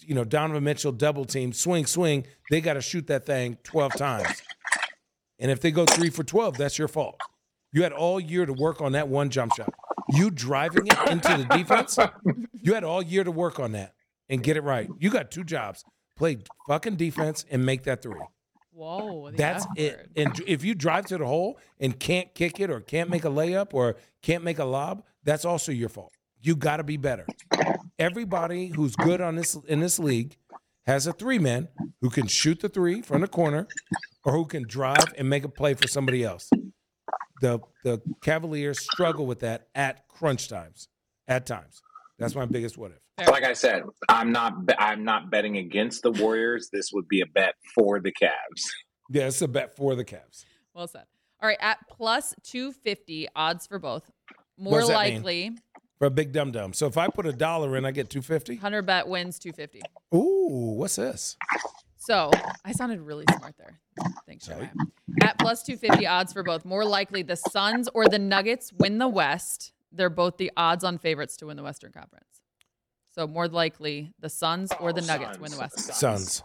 [0.00, 2.26] you know, Donovan Mitchell double team, swing, swing.
[2.50, 4.42] They got to shoot that thing 12 times.
[5.38, 7.20] And if they go three for 12, that's your fault.
[7.72, 9.72] You had all year to work on that one jump shot.
[10.10, 11.98] You driving it into the defense,
[12.60, 13.94] you had all year to work on that
[14.28, 14.88] and get it right.
[14.98, 15.84] You got two jobs
[16.16, 16.38] play
[16.68, 18.20] fucking defense and make that three.
[18.72, 19.30] Whoa.
[19.32, 20.10] That's F it.
[20.16, 23.28] And if you drive to the hole and can't kick it or can't make a
[23.28, 26.12] layup or can't make a lob, that's also your fault.
[26.42, 27.26] You got to be better.
[27.98, 30.36] Everybody who's good on this in this league
[30.86, 31.68] has a three man
[32.00, 33.68] who can shoot the three from the corner
[34.24, 36.50] or who can drive and make a play for somebody else.
[37.40, 40.88] The the Cavaliers struggle with that at crunch times.
[41.28, 41.80] At times.
[42.18, 43.28] That's my biggest what if.
[43.28, 44.54] Like I said, I'm not.
[44.78, 46.70] I'm not betting against the Warriors.
[46.72, 48.62] This would be a bet for the Cavs.
[49.10, 50.44] Yeah, it's a bet for the Cavs.
[50.74, 51.04] Well said.
[51.40, 51.58] All right.
[51.60, 54.10] At plus 250 odds for both.
[54.58, 55.60] More likely that mean?
[56.02, 56.72] Likely, For a big dum dum.
[56.72, 58.54] So if I put a dollar in, I get 250.
[58.54, 59.82] 100 bet wins 250.
[60.14, 61.36] Ooh, what's this?
[61.98, 62.30] So
[62.64, 63.78] I sounded really smart there.
[64.26, 64.68] Thanks, Sorry.
[65.22, 66.64] At plus 250 odds for both.
[66.64, 69.72] More likely the Suns or the Nuggets win the West.
[69.92, 72.40] They're both the odds on favorites to win the Western Conference.
[73.14, 75.40] So more likely the Suns or the Nuggets Suns.
[75.40, 75.78] win the West.
[75.94, 76.42] Suns.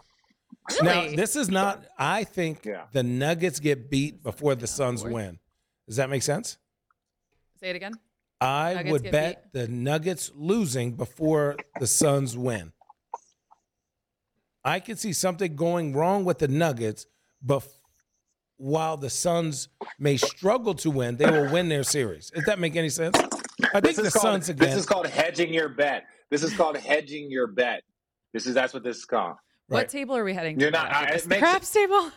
[0.82, 1.10] Really?
[1.10, 2.84] Now, this is not, I think Yeah.
[2.92, 5.38] the Nuggets get beat before the Suns win.
[5.86, 6.58] Does that make sense?
[7.58, 7.94] Say it again.
[8.40, 12.72] I Nuggets would get bet the Nuggets losing before the Suns win.
[14.64, 17.06] I could see something going wrong with the Nuggets,
[17.42, 17.66] but
[18.56, 19.68] while the Suns
[19.98, 22.30] may struggle to win, they will win their series.
[22.30, 23.16] Does that make any sense?
[23.74, 24.68] I think the called, Suns again.
[24.70, 26.04] this is called hedging your bet.
[26.30, 27.82] This is called hedging your bet.
[28.32, 29.36] This is that's what this is called.
[29.68, 29.78] Right.
[29.78, 30.76] What table are we heading You're to?
[30.76, 32.10] not- I- it the makes- craps table?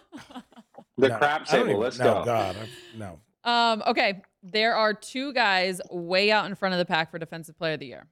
[0.98, 1.70] The No, crap table.
[1.70, 2.26] even- Let's no, go.
[2.26, 3.20] God, I- no.
[3.44, 4.22] Um, okay.
[4.44, 7.80] There are two guys way out in front of the pack for Defensive Player of
[7.80, 8.08] the Year.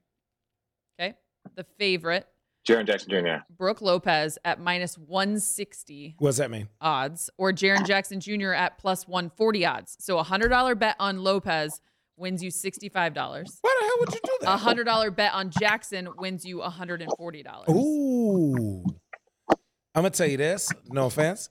[0.99, 1.15] Okay.
[1.55, 2.27] The favorite,
[2.67, 3.43] Jaren Jackson Jr.
[3.57, 6.67] Brook Lopez at minus 160 What does that mean?
[6.81, 8.51] odds, or Jaren Jackson Jr.
[8.53, 9.97] at plus 140 odds.
[9.99, 11.81] So a $100 bet on Lopez
[12.17, 12.91] wins you $65.
[12.93, 14.61] Why the hell would you do that?
[14.61, 14.85] A that?
[14.85, 17.69] $100 bet on Jackson wins you $140.
[17.69, 18.83] Ooh.
[19.95, 20.69] I'm gonna tell you this.
[20.89, 21.49] No offense.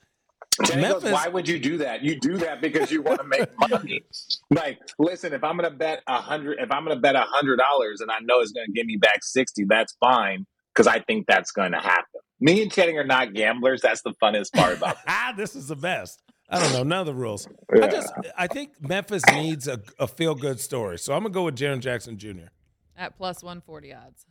[0.65, 2.03] Jenny goes, Why would you do that?
[2.03, 4.03] You do that because you want to make money.
[4.51, 8.01] like, listen, if I'm gonna bet a hundred, if I'm gonna bet a hundred dollars
[8.01, 11.51] and I know it's gonna give me back sixty, that's fine because I think that's
[11.53, 12.21] going to happen.
[12.41, 13.81] Me and Channing are not gamblers.
[13.83, 15.03] That's the funnest part about it.
[15.09, 16.23] ah, this is the best.
[16.51, 17.47] I don't know none of the rules.
[17.73, 21.45] I just I think Memphis needs a, a feel good story, so I'm gonna go
[21.45, 22.49] with Jaren Jackson Jr.
[22.97, 24.25] At plus 140 odds.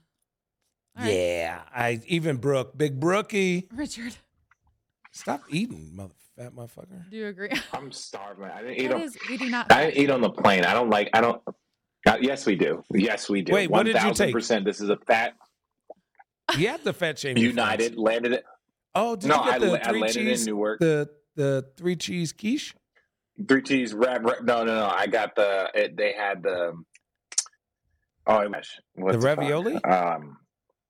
[0.97, 1.13] All right.
[1.13, 3.67] Yeah, I even Brook, big Brookie.
[3.71, 4.15] Richard,
[5.17, 7.09] Stop eating, mother fat motherfucker.
[7.09, 7.49] do you agree?
[7.73, 8.45] I'm starving.
[8.45, 9.01] I didn't eat That on.
[9.01, 9.71] is, we do not.
[9.71, 10.63] I didn't eat on the plane.
[10.65, 11.09] I don't like.
[11.13, 11.41] I don't.
[12.05, 12.83] Uh, yes, we do.
[12.93, 13.51] Yes, we do.
[13.53, 14.31] Wait, what did you take?
[14.33, 14.63] percent.
[14.65, 15.33] This is a fat
[16.57, 17.41] You had the fat shaming.
[17.43, 17.97] United friends.
[17.97, 18.43] landed it.
[18.95, 20.41] Oh, did No, you get I, the I three landed cheese?
[20.47, 20.79] in Newark.
[20.79, 22.75] The the three cheese quiche.
[23.47, 24.23] Three cheese wrap.
[24.23, 24.87] wrap no, no, no.
[24.89, 25.69] I got the.
[25.75, 26.73] It, they had the.
[28.27, 28.79] Oh, my gosh.
[28.95, 29.73] What's The ravioli?
[29.73, 29.87] fuck?
[29.87, 30.37] Um,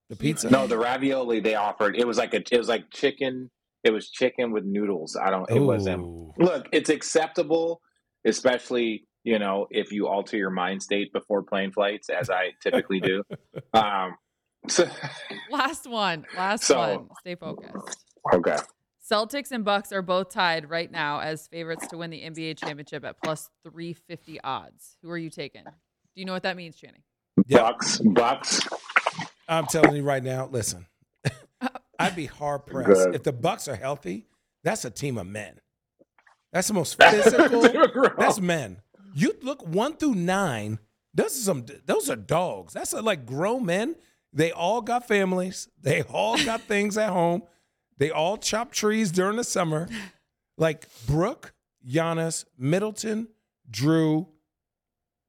[0.09, 0.49] The pizza?
[0.49, 1.95] no, the ravioli they offered.
[1.97, 2.43] It was like a.
[2.51, 3.49] It was like chicken.
[3.87, 5.15] It was chicken with noodles.
[5.15, 5.49] I don't.
[5.49, 6.05] It wasn't.
[6.37, 7.79] Look, it's acceptable,
[8.25, 12.99] especially you know if you alter your mind state before plane flights, as I typically
[12.99, 13.23] do.
[13.73, 14.15] Um,
[14.67, 14.87] so,
[15.51, 16.25] Last one.
[16.35, 17.07] Last So- one.
[17.21, 18.03] Stay focused.
[18.33, 18.57] okay.
[19.09, 23.05] Celtics and Bucks are both tied right now as favorites to win the NBA championship
[23.05, 24.97] at plus 350 odds.
[25.01, 25.63] Who are you taking?
[25.63, 25.71] Do
[26.15, 27.03] you know what that means, Channing?
[27.45, 27.59] Yeah.
[27.59, 27.99] Bucks.
[28.03, 28.67] Bucks.
[29.47, 30.85] I'm telling you right now, listen.
[31.99, 33.05] I'd be hard pressed.
[33.05, 33.15] Good.
[33.15, 34.25] If the Bucks are healthy,
[34.63, 35.59] that's a team of men.
[36.53, 37.61] That's the most physical.
[38.17, 38.77] that's men.
[39.13, 40.79] You look one through nine.
[41.13, 41.65] Those are some.
[41.85, 42.73] Those are dogs.
[42.73, 43.95] That's like grown men.
[44.33, 45.67] They all got families.
[45.81, 47.43] They all got things at home.
[47.97, 49.87] They all chop trees during the summer.
[50.57, 51.53] Like Brook,
[51.87, 53.29] Giannis, Middleton,
[53.71, 54.27] Jrue.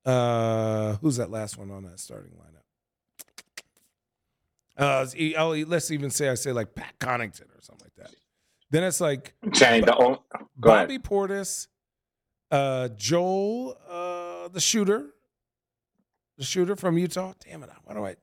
[0.05, 2.58] Uh, who's that last one on that starting lineup?
[4.79, 5.07] Uh,
[5.37, 8.15] oh, let's even say I say like Pat Connaughton or something like that.
[8.71, 10.19] Then it's like Channing, the only,
[10.61, 10.89] go ahead.
[10.89, 11.67] Bobby Portis,
[12.51, 15.07] uh, Joel, uh, the shooter,
[16.37, 17.33] the shooter from Utah.
[17.45, 17.71] Damn it!
[17.85, 18.17] Why do I?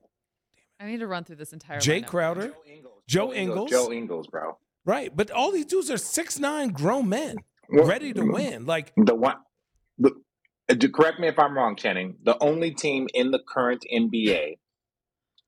[0.80, 2.08] I need to run through this entire Jay lineup.
[2.08, 3.03] Crowder, Ingles.
[3.08, 3.70] Joe Ingles.
[3.70, 4.58] Joe Ingles, bro.
[4.86, 5.16] right?
[5.16, 7.38] But all these dudes are six nine grown men,
[7.70, 8.66] Well, ready to win.
[8.66, 9.38] Like The one,
[9.97, 10.12] the,
[10.70, 12.18] uh, correct me if I'm wrong, Channing.
[12.24, 14.58] The only team in the current NBA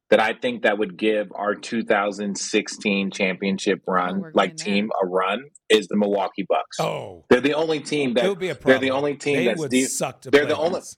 [0.10, 4.66] that I think that would give our 2016 championship Oh, run, we're like going there.
[4.76, 6.80] team, a run is the Milwaukee Bucks.
[6.80, 9.60] oh, They're the only team that would be a they're the only team they that's
[9.60, 9.88] would deep.
[9.90, 10.98] suck to they're play the only- against.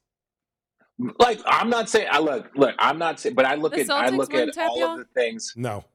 [1.18, 2.76] Like I'm not saying I look, look.
[2.78, 4.91] I'm not saying, but I look The at I look at all y'all?
[4.93, 5.53] of the things.
[5.55, 5.86] No,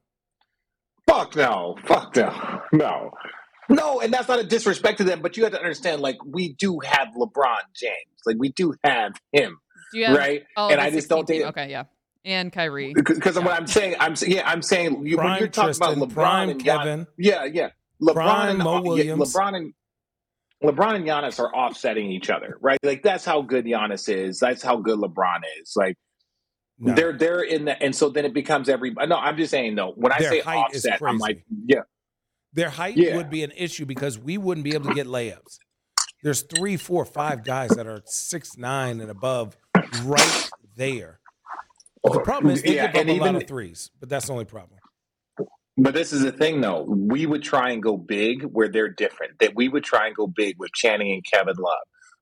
[1.07, 1.75] Fuck no.
[1.85, 2.61] Fuck no.
[2.73, 3.11] No.
[3.69, 6.53] No, and that's not a disrespect to them, but you have to understand, like, we
[6.53, 7.93] do have LeBron James.
[8.25, 9.57] Like, we do have him,
[9.91, 10.43] Do you have, right?
[10.57, 11.45] Oh, and I just don't think.
[11.45, 11.83] Okay, yeah.
[12.25, 12.93] And Kyrie.
[12.93, 13.43] because Yeah.
[13.43, 16.49] what I'm saying, I'm yeah, I'm saying you, when you're talking Tristan, about LeBron prime
[16.49, 17.07] and Gian- Kevin.
[17.17, 17.69] yeah, yeah,
[18.01, 19.33] LeBron Prime and uh, Mo yeah, Williams.
[19.35, 19.73] LeBron and
[20.63, 22.79] LeBron and Giannis are offsetting each other, right?
[22.83, 24.39] Like that's how good Giannis is.
[24.39, 25.73] That's how good LeBron is.
[25.75, 25.95] Like
[26.79, 26.93] No.
[26.95, 28.91] they're they're in the, and so then it becomes every.
[28.91, 29.91] No, I'm just saying though.
[29.95, 31.81] When I Their say offset, I'm like, yeah,
[32.53, 33.17] Their height Yeah.
[33.17, 35.59] would be an issue because we wouldn't be able to get layups.
[36.23, 39.57] There's three, four, five guys that are six nine and above
[40.03, 41.19] right there.
[42.13, 44.27] The problem is they Yeah, give up and a even- lot of threes, but that's
[44.27, 44.79] the only problem.
[45.77, 46.83] But this is the thing, though.
[46.87, 49.39] We would try and go big where they're different.
[49.39, 51.73] That we would try and go big with Channing and Kevin Love,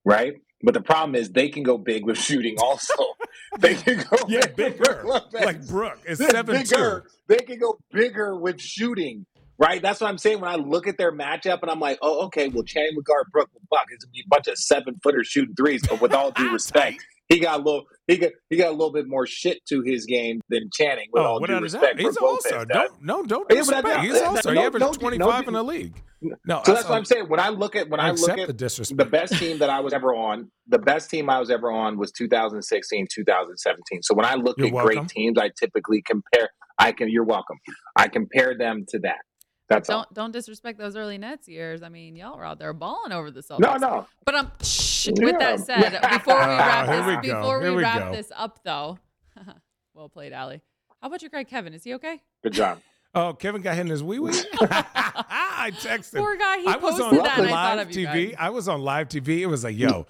[0.03, 0.33] right?
[0.63, 2.93] But the problem is they can go big with shooting also.
[3.59, 5.03] they can go Yeah, big bigger.
[5.33, 6.75] Like Brook is seven two.
[6.75, 7.05] bigger.
[7.27, 9.25] They can go bigger with shooting,
[9.59, 9.81] right?
[9.83, 10.39] That's what I'm saying.
[10.41, 13.27] When I look at their matchup and I'm like, oh, okay, well, Channing would guard
[13.31, 13.49] Brook.
[13.53, 15.83] Well, fuck, it's gonna be a bunch of seven footers shooting threes.
[15.87, 18.91] But with all due respect, he got a little, he got, he got a little
[18.91, 21.07] bit more shit to his game than Channing.
[21.11, 23.87] With Oh, all due respect, He's also don't no don't disrespect.
[23.87, 26.01] I- He's no, also he averaged no, no, twenty five in the league.
[26.45, 27.25] No, So that's what I'm saying.
[27.27, 28.53] When I look at when I I, look at the
[28.95, 31.97] the best team that I was ever on, the best team I was ever on
[31.97, 34.03] was 2016, 2017.
[34.03, 34.95] So when I look You're at welcome.
[34.95, 36.49] great teams, I typically compare.
[36.79, 37.09] I can.
[37.09, 37.57] You're welcome.
[37.97, 39.17] I compare them to that.
[39.69, 39.87] That's.
[39.87, 41.83] Don't don't disrespect those early Nets years.
[41.83, 43.59] I mean, y'all were out there balling over the Celtics.
[43.59, 44.07] No, no.
[44.25, 47.81] But um, shh, with that said, before we wrap Ah, this, we before we we
[47.83, 48.11] wrap go.
[48.11, 48.99] this up, though,
[49.93, 50.61] well played, Allie.
[51.01, 51.73] How about your guy Kevin?
[51.73, 52.21] Is he okay?
[52.43, 52.79] Good job.
[53.15, 54.31] Oh, Kevin got hit in his wee wee.
[54.59, 56.17] I texted.
[56.17, 56.57] Poor guy.
[56.61, 57.37] He I was posted on that.
[57.37, 58.29] and I thought live you TV.
[58.31, 58.35] guys.
[58.39, 59.41] I was on live TV.
[59.41, 60.07] It was like, yo,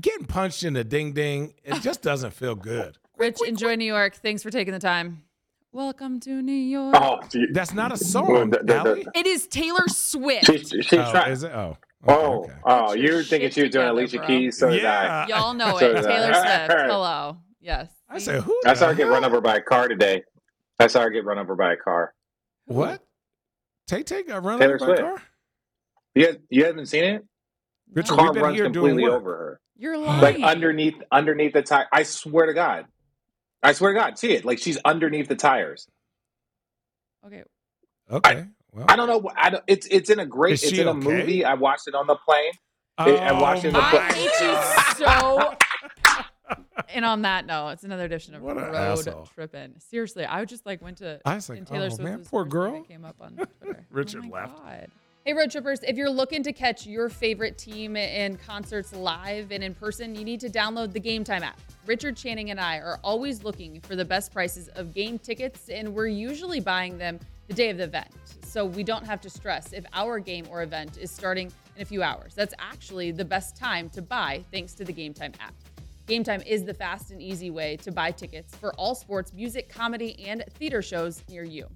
[0.00, 1.54] getting punched in the ding ding.
[1.64, 2.96] It just doesn't feel good.
[3.16, 4.14] Rich, enjoy New York.
[4.14, 5.24] Thanks for taking the time.
[5.72, 6.94] Welcome to New York.
[6.98, 7.46] Oh, gee.
[7.52, 9.06] That's not a Well, song, the- the- Allie.
[9.14, 10.46] It is Taylor Swift.
[10.46, 11.32] she's she's Oh, trying.
[11.32, 11.52] is it?
[11.52, 11.76] Oh.
[12.06, 12.52] oh okay, Oh, okay.
[12.64, 14.26] oh, Get your you're thinking shit she was doing together, Alicia bro.
[14.26, 15.26] Keys, so did I.
[15.28, 15.36] yeah.
[15.36, 15.94] Y'all know So it.
[15.94, 16.10] did I.
[16.10, 16.90] Taylor Swift.
[16.90, 17.36] Hello.
[17.60, 17.90] Yes.
[18.08, 18.24] I See?
[18.24, 18.58] said, who?
[18.64, 19.12] I the saw her get hell?
[19.12, 20.22] run over by a car today.
[20.78, 22.14] I saw her get run over by a car.
[22.64, 23.02] What?
[23.86, 25.02] Tay Tay got run Taylor over by a Swift.
[25.02, 25.22] car?
[26.14, 27.24] You guys, you haven't seen it?
[27.92, 28.16] Richard, No.
[28.16, 29.12] we've Car been runs here doing completely work.
[29.20, 29.60] over her.
[29.76, 30.22] You're lying.
[30.22, 31.86] like underneath underneath the tire.
[31.92, 32.86] I swear to God,
[33.62, 34.44] I swear to God, see it.
[34.44, 35.86] Like she's underneath the tires.
[37.26, 37.42] Okay.
[38.10, 38.44] Okay.
[38.72, 39.30] Well, I don't know.
[39.36, 40.54] I don't, it's it's in a great.
[40.54, 41.00] Is It's in a okay?
[41.00, 41.44] movie.
[41.44, 42.52] I watched it on the plane.
[42.96, 44.00] I oh watched it in the my book.
[44.00, 44.98] I hate God.
[44.98, 45.54] you so.
[46.90, 49.28] And on that note, it's another edition of What Road asshole.
[49.34, 49.78] Trippin'.
[49.78, 51.20] Seriously, I just like went to.
[51.24, 52.82] I was like, and Taylor oh, Swift man, poor girl.
[52.82, 53.84] came up on Twitter.
[53.90, 54.56] Richard oh my left.
[54.56, 54.88] God.
[55.28, 59.62] Hey, Road Trippers, if you're looking to catch your favorite team in concerts live and
[59.62, 61.60] in person, you need to download the Game Time app.
[61.84, 65.94] Richard Channing and I are always looking for the best prices of game tickets, and
[65.94, 68.08] we're usually buying them the day of the event.
[68.42, 71.84] So we don't have to stress if our game or event is starting in a
[71.84, 72.32] few hours.
[72.34, 75.52] That's actually the best time to buy thanks to the Game Time app.
[76.06, 79.68] Game Time is the fast and easy way to buy tickets for all sports, music,
[79.68, 81.68] comedy, and theater shows near you.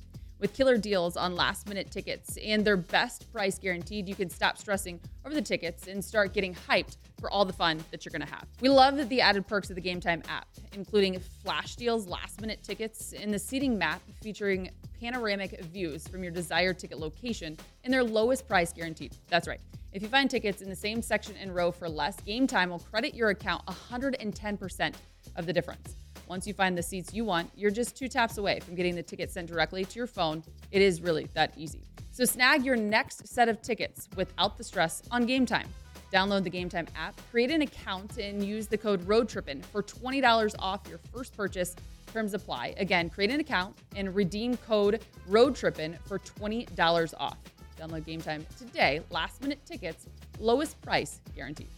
[0.43, 4.59] With killer deals on last minute tickets and their best price guaranteed, you can stop
[4.59, 8.29] stressing over the tickets and start getting hyped for all the fun that you're going
[8.29, 8.49] to have.
[8.61, 12.61] We love the added perks of the Game Time app, including flash deals, last minute
[12.61, 14.69] tickets, and the seating map featuring
[15.01, 19.17] panoramic views from your desired ticket location and their lowest price guaranteed.
[19.29, 19.61] That's right.
[19.93, 22.81] If you find tickets in the same section and row for less, Game Time will
[22.81, 24.95] credit your account 110%
[25.37, 25.99] of the difference.
[26.33, 29.03] Once you find the seats you want, you're just two taps away from getting the
[29.03, 30.43] ticket sent directly to your phone.
[30.71, 31.83] It is really that easy.
[32.11, 35.69] So snag your next set of tickets without the stress on Game Time.
[36.11, 40.55] Download the Game Time app, create an account, and use the code ROADTRIPPIN for $20
[40.59, 41.77] off your first purchase.
[42.15, 42.77] Terms apply.
[42.79, 47.37] Again, create an account and redeem code ROADTRIPPIN for $20 off.
[47.79, 49.03] Download Game Time today.
[49.11, 50.07] Last minute tickets,
[50.39, 51.69] lowest price guaranteed.